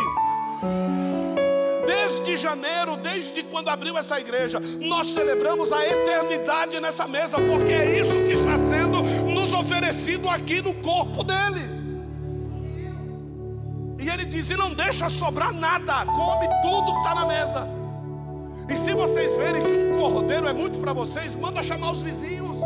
Desde 1.86 2.36
janeiro, 2.36 2.96
desde 2.96 3.44
quando 3.44 3.68
abriu 3.68 3.96
essa 3.96 4.18
igreja, 4.18 4.58
nós 4.80 5.06
celebramos 5.14 5.72
a 5.72 5.86
eternidade 5.86 6.80
nessa 6.80 7.06
mesa, 7.06 7.36
porque 7.36 7.72
é 7.72 8.00
isso 8.00 8.10
que 8.24 8.32
está 8.32 8.56
sendo 8.56 9.00
nos 9.02 9.52
oferecido 9.52 10.28
aqui 10.28 10.60
no 10.60 10.74
corpo 10.74 11.22
dele. 11.22 11.75
E 14.06 14.08
ele 14.08 14.24
diz: 14.24 14.48
e 14.50 14.56
não 14.56 14.72
deixa 14.72 15.10
sobrar 15.10 15.52
nada, 15.52 16.06
come 16.06 16.46
tudo 16.62 16.92
que 16.92 16.98
está 16.98 17.14
na 17.16 17.26
mesa. 17.26 17.66
E 18.68 18.76
se 18.76 18.94
vocês 18.94 19.36
verem 19.36 19.60
que 19.64 19.96
um 19.96 19.98
cordeiro 19.98 20.46
é 20.46 20.52
muito 20.52 20.78
para 20.78 20.92
vocês, 20.92 21.34
manda 21.34 21.60
chamar 21.60 21.90
os 21.90 22.02
vizinhos. 22.04 22.60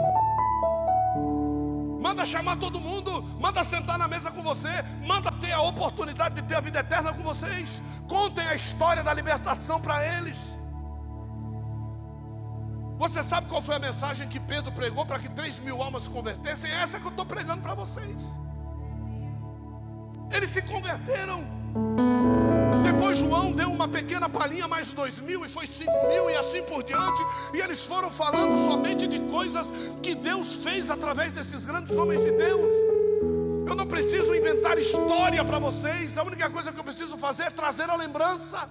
Manda 1.98 2.26
chamar 2.26 2.56
todo 2.58 2.78
mundo, 2.78 3.22
manda 3.40 3.64
sentar 3.64 3.96
na 3.96 4.06
mesa 4.06 4.30
com 4.30 4.42
você, 4.42 4.68
manda 5.06 5.32
ter 5.32 5.52
a 5.52 5.62
oportunidade 5.62 6.34
de 6.34 6.42
ter 6.42 6.56
a 6.56 6.60
vida 6.60 6.80
eterna 6.80 7.10
com 7.14 7.22
vocês. 7.22 7.80
Contem 8.06 8.46
a 8.46 8.54
história 8.54 9.02
da 9.02 9.14
libertação 9.14 9.80
para 9.80 9.96
eles. 10.18 10.54
Você 12.98 13.22
sabe 13.22 13.48
qual 13.48 13.62
foi 13.62 13.76
a 13.76 13.78
mensagem 13.78 14.28
que 14.28 14.38
Pedro 14.38 14.72
pregou 14.72 15.06
para 15.06 15.18
que 15.18 15.30
3 15.30 15.58
mil 15.60 15.80
almas 15.80 16.02
se 16.02 16.10
convertessem? 16.10 16.70
É 16.70 16.82
essa 16.82 17.00
que 17.00 17.06
eu 17.06 17.10
estou 17.10 17.24
pregando 17.24 17.62
para 17.62 17.74
vocês. 17.74 18.38
Eles 20.32 20.50
se 20.50 20.62
converteram. 20.62 21.44
Depois 22.84 23.18
João 23.18 23.52
deu 23.52 23.70
uma 23.70 23.88
pequena 23.88 24.28
palhinha, 24.28 24.66
mais 24.68 24.92
dois 24.92 25.20
mil, 25.20 25.44
e 25.44 25.48
foi 25.48 25.66
cinco 25.66 26.08
mil, 26.08 26.30
e 26.30 26.36
assim 26.36 26.62
por 26.62 26.82
diante. 26.82 27.22
E 27.54 27.58
eles 27.58 27.84
foram 27.84 28.10
falando 28.10 28.56
somente 28.56 29.06
de 29.06 29.20
coisas 29.20 29.72
que 30.02 30.14
Deus 30.14 30.56
fez 30.56 30.90
através 30.90 31.32
desses 31.32 31.64
grandes 31.66 31.96
homens 31.96 32.20
de 32.22 32.32
Deus. 32.32 32.72
Eu 33.66 33.74
não 33.76 33.86
preciso 33.86 34.34
inventar 34.34 34.78
história 34.78 35.44
para 35.44 35.58
vocês. 35.58 36.18
A 36.18 36.24
única 36.24 36.50
coisa 36.50 36.72
que 36.72 36.80
eu 36.80 36.84
preciso 36.84 37.16
fazer 37.16 37.44
é 37.44 37.50
trazer 37.50 37.88
a 37.88 37.96
lembrança. 37.96 38.68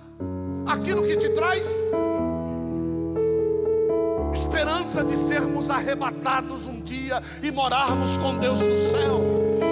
Aquilo 0.68 1.03
que 1.03 1.16
te 1.18 1.30
traz 1.30 1.66
esperança 4.34 5.03
de 5.03 5.16
sermos 5.16 5.70
arrebatados 5.70 6.66
um 6.66 6.82
dia 6.82 7.22
e 7.41 7.51
morarmos 7.51 8.18
com 8.18 8.38
Deus 8.38 8.60
no 8.60 8.76
céu. 8.76 9.68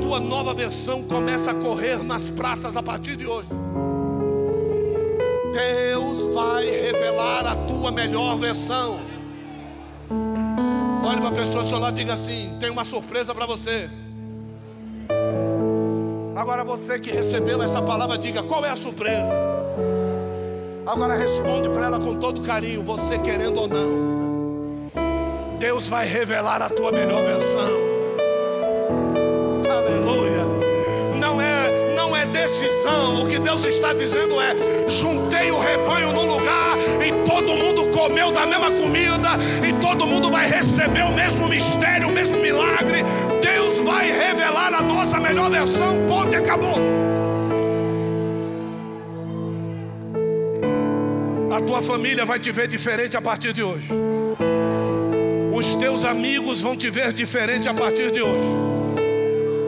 Tua 0.00 0.20
nova 0.20 0.54
versão 0.54 1.02
começa 1.02 1.50
a 1.50 1.54
correr 1.54 2.02
nas 2.02 2.30
praças 2.30 2.76
a 2.76 2.82
partir 2.82 3.16
de 3.16 3.26
hoje. 3.26 3.48
Deus 5.52 6.32
vai 6.34 6.64
revelar 6.64 7.46
a 7.46 7.54
tua 7.66 7.90
melhor 7.90 8.36
versão. 8.36 8.98
Olhe 11.04 11.20
para 11.20 11.28
a 11.28 11.32
pessoa 11.32 11.64
do 11.64 11.68
seu 11.68 11.78
lado 11.78 11.94
e 11.96 12.00
diga 12.00 12.14
assim: 12.14 12.56
tem 12.58 12.70
uma 12.70 12.84
surpresa 12.84 13.34
para 13.34 13.46
você. 13.46 13.90
Agora 16.34 16.64
você 16.64 16.98
que 16.98 17.10
recebeu 17.10 17.62
essa 17.62 17.82
palavra, 17.82 18.16
diga 18.16 18.42
qual 18.42 18.64
é 18.64 18.70
a 18.70 18.76
surpresa. 18.76 19.34
Agora 20.86 21.14
responde 21.14 21.68
para 21.68 21.86
ela 21.86 22.00
com 22.00 22.16
todo 22.16 22.42
carinho, 22.42 22.82
você 22.82 23.18
querendo 23.18 23.60
ou 23.60 23.68
não. 23.68 24.90
Deus 25.58 25.88
vai 25.88 26.06
revelar 26.06 26.60
a 26.60 26.68
tua 26.68 26.90
melhor 26.90 27.22
versão. 27.22 27.81
Aleluia. 29.92 30.44
Não 31.18 31.40
é, 31.40 31.94
não 31.94 32.16
é 32.16 32.24
decisão. 32.26 33.22
O 33.22 33.28
que 33.28 33.38
Deus 33.38 33.64
está 33.64 33.92
dizendo 33.92 34.40
é: 34.40 34.88
juntei 34.88 35.50
o 35.50 35.58
rebanho 35.58 36.12
num 36.12 36.26
lugar 36.26 36.78
e 37.06 37.12
todo 37.28 37.54
mundo 37.54 37.90
comeu 37.90 38.32
da 38.32 38.46
mesma 38.46 38.70
comida 38.70 39.28
e 39.66 39.72
todo 39.80 40.06
mundo 40.06 40.30
vai 40.30 40.48
receber 40.48 41.04
o 41.04 41.12
mesmo 41.12 41.48
mistério, 41.48 42.08
o 42.08 42.12
mesmo 42.12 42.38
milagre. 42.38 43.04
Deus 43.42 43.78
vai 43.78 44.10
revelar 44.10 44.74
a 44.74 44.82
nossa 44.82 45.20
melhor 45.20 45.50
versão. 45.50 46.06
Ponto 46.08 46.32
e 46.32 46.36
acabou. 46.36 46.76
A 51.54 51.60
tua 51.60 51.82
família 51.82 52.24
vai 52.24 52.40
te 52.40 52.50
ver 52.50 52.66
diferente 52.66 53.16
a 53.16 53.20
partir 53.20 53.52
de 53.52 53.62
hoje. 53.62 53.88
Os 55.54 55.74
teus 55.74 56.02
amigos 56.04 56.62
vão 56.62 56.74
te 56.74 56.88
ver 56.88 57.12
diferente 57.12 57.68
a 57.68 57.74
partir 57.74 58.10
de 58.10 58.22
hoje. 58.22 58.71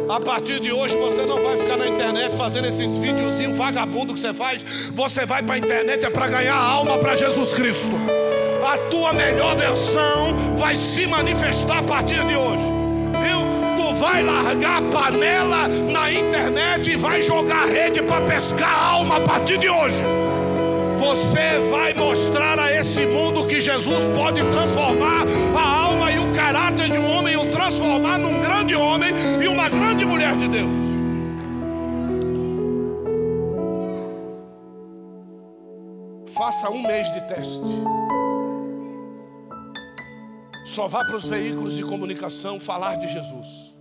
A 0.09 0.21
partir 0.21 0.61
de 0.61 0.71
hoje 0.71 0.97
você 0.97 1.23
não 1.23 1.43
vai 1.43 1.57
ficar 1.57 1.79
na 1.79 1.89
internet 1.89 2.37
fazendo 2.37 2.67
esses 2.67 2.99
videozinhos 2.99 3.57
vagabundo 3.57 4.13
que 4.13 4.21
você 4.21 4.35
faz. 4.35 4.63
Você 4.93 5.25
vai 5.25 5.43
para 5.43 5.55
a 5.55 5.59
internet 5.59 6.05
é 6.05 6.11
para 6.11 6.29
ganhar 6.29 6.57
alma 6.57 6.99
para 6.99 7.17
Jesus 7.17 7.55
Cristo. 7.55 7.91
A 8.67 8.77
tua 8.91 9.13
melhor 9.15 9.57
versão 9.57 10.35
vai 10.57 10.77
se 10.77 11.07
manifestar 11.07 11.79
a 11.79 11.83
partir 11.83 12.23
de 12.27 12.37
hoje. 12.37 12.65
Viu? 13.23 13.77
Tu 13.77 13.95
vai 13.95 14.23
largar 14.23 14.83
a 14.83 14.83
panela 14.91 15.69
na 15.69 16.13
internet 16.13 16.91
e 16.91 16.97
vai 16.97 17.23
jogar 17.23 17.67
rede 17.67 18.03
para 18.03 18.21
pescar 18.27 18.93
alma 18.93 19.17
a 19.17 19.21
partir 19.21 19.59
de 19.59 19.71
hoje. 19.71 19.99
Você 20.99 21.71
vai 21.71 21.93
mostrar 21.95 22.59
a 22.59 22.73
esse 22.73 23.05
mundo 23.07 23.47
que 23.47 23.61
Jesus 23.61 24.05
pode 24.15 24.43
transformar 24.45 25.25
a 25.55 25.85
alma 25.87 26.11
e 26.11 26.19
o 26.19 26.33
caráter 26.33 26.91
de 26.91 26.99
um 26.99 27.11
homem, 27.11 27.37
o 27.37 27.47
transformar 27.47 28.19
num 28.19 28.41
grande 28.41 28.75
homem 28.75 29.13
e 29.43 29.47
uma 29.47 29.69
grande 29.69 29.84
mulher 30.07 30.37
de 30.37 30.49
Deus. 30.49 30.83
Faça 36.35 36.71
um 36.71 36.83
mês 36.83 37.13
de 37.13 37.21
teste. 37.23 37.63
Só 40.67 40.89
vá 40.89 41.05
para 41.05 41.17
os 41.17 41.29
veículos 41.29 41.77
de 41.77 41.85
comunicação 41.85 42.59
falar 42.59 42.97
de 42.97 43.07
Jesus. 43.07 43.75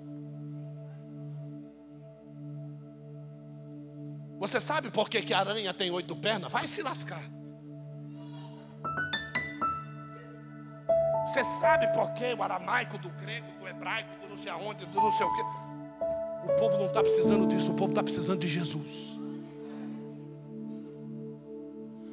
Você 4.40 4.60
sabe 4.60 4.92
por 4.92 5.10
que, 5.10 5.22
que 5.22 5.34
a 5.34 5.40
aranha 5.40 5.74
tem 5.74 5.90
oito 5.90 6.16
pernas? 6.16 6.52
Vai 6.52 6.68
se 6.68 6.84
lascar. 6.84 7.24
Você 11.26 11.44
sabe 11.44 11.88
por 11.94 12.12
que 12.12 12.34
o 12.34 12.44
aramaico, 12.44 12.98
do 12.98 13.10
grego, 13.10 13.48
do 13.60 13.68
hebraico, 13.68 14.20
do 14.22 14.30
não 14.30 14.36
sei 14.36 14.52
aonde, 14.52 14.86
do 14.86 15.02
não 15.02 15.12
sei 15.12 15.26
o 15.26 15.36
quê. 15.36 15.63
O 16.46 16.56
povo 16.58 16.78
não 16.78 16.88
está 16.88 17.02
precisando 17.02 17.48
disso, 17.48 17.72
o 17.72 17.76
povo 17.76 17.92
está 17.92 18.04
precisando 18.04 18.40
de 18.40 18.48
Jesus. 18.48 19.20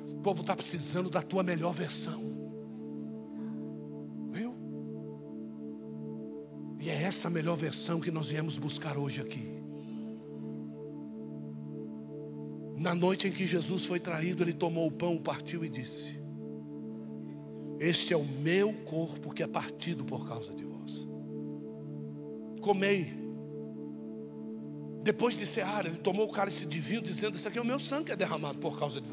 O 0.09 0.23
povo 0.23 0.43
está 0.43 0.55
precisando 0.55 1.11
da 1.11 1.23
tua 1.23 1.43
melhor 1.43 1.73
versão. 1.73 2.21
Viu? 4.31 4.55
E 6.79 6.91
é 6.91 7.03
essa 7.03 7.29
melhor 7.29 7.57
versão 7.57 8.01
que 8.01 8.11
nós 8.11 8.29
viemos 8.29 8.57
buscar 8.57 8.97
hoje 8.97 9.21
aqui. 9.21 9.61
Na 12.77 12.95
noite 12.95 13.29
em 13.29 13.33
que 13.33 13.47
Jesus 13.47 13.85
foi 13.85 14.01
traído, 14.01 14.43
ele 14.43 14.55
tomou 14.55 14.87
o 14.87 14.93
pão, 14.93 15.19
partiu 15.19 15.65
e 15.65 15.69
disse: 15.69 16.19
Este 17.79 18.15
é 18.15 18.17
o 18.17 18.25
meu 18.25 18.73
corpo 18.85 19.35
que 19.35 19.43
é 19.43 19.47
partido 19.47 20.05
por 20.05 20.27
causa 20.27 20.55
de 20.55 20.65
vós. 20.65 21.07
Comei. 22.63 23.20
Depois 25.03 25.37
de 25.37 25.47
cear, 25.47 25.87
ele 25.87 25.97
tomou 25.97 26.27
o 26.27 26.31
cálice 26.31 26.67
de 26.67 26.79
vinho, 26.79 27.01
dizendo: 27.01 27.37
Isso 27.37 27.49
aqui 27.49 27.59
é 27.59 27.63
o 27.63 27.65
meu 27.65 27.79
sangue 27.79 28.07
que 28.07 28.13
é 28.13 28.17
derramado 28.17 28.59
por 28.59 28.79
causa 28.79 29.01
de 29.01 29.09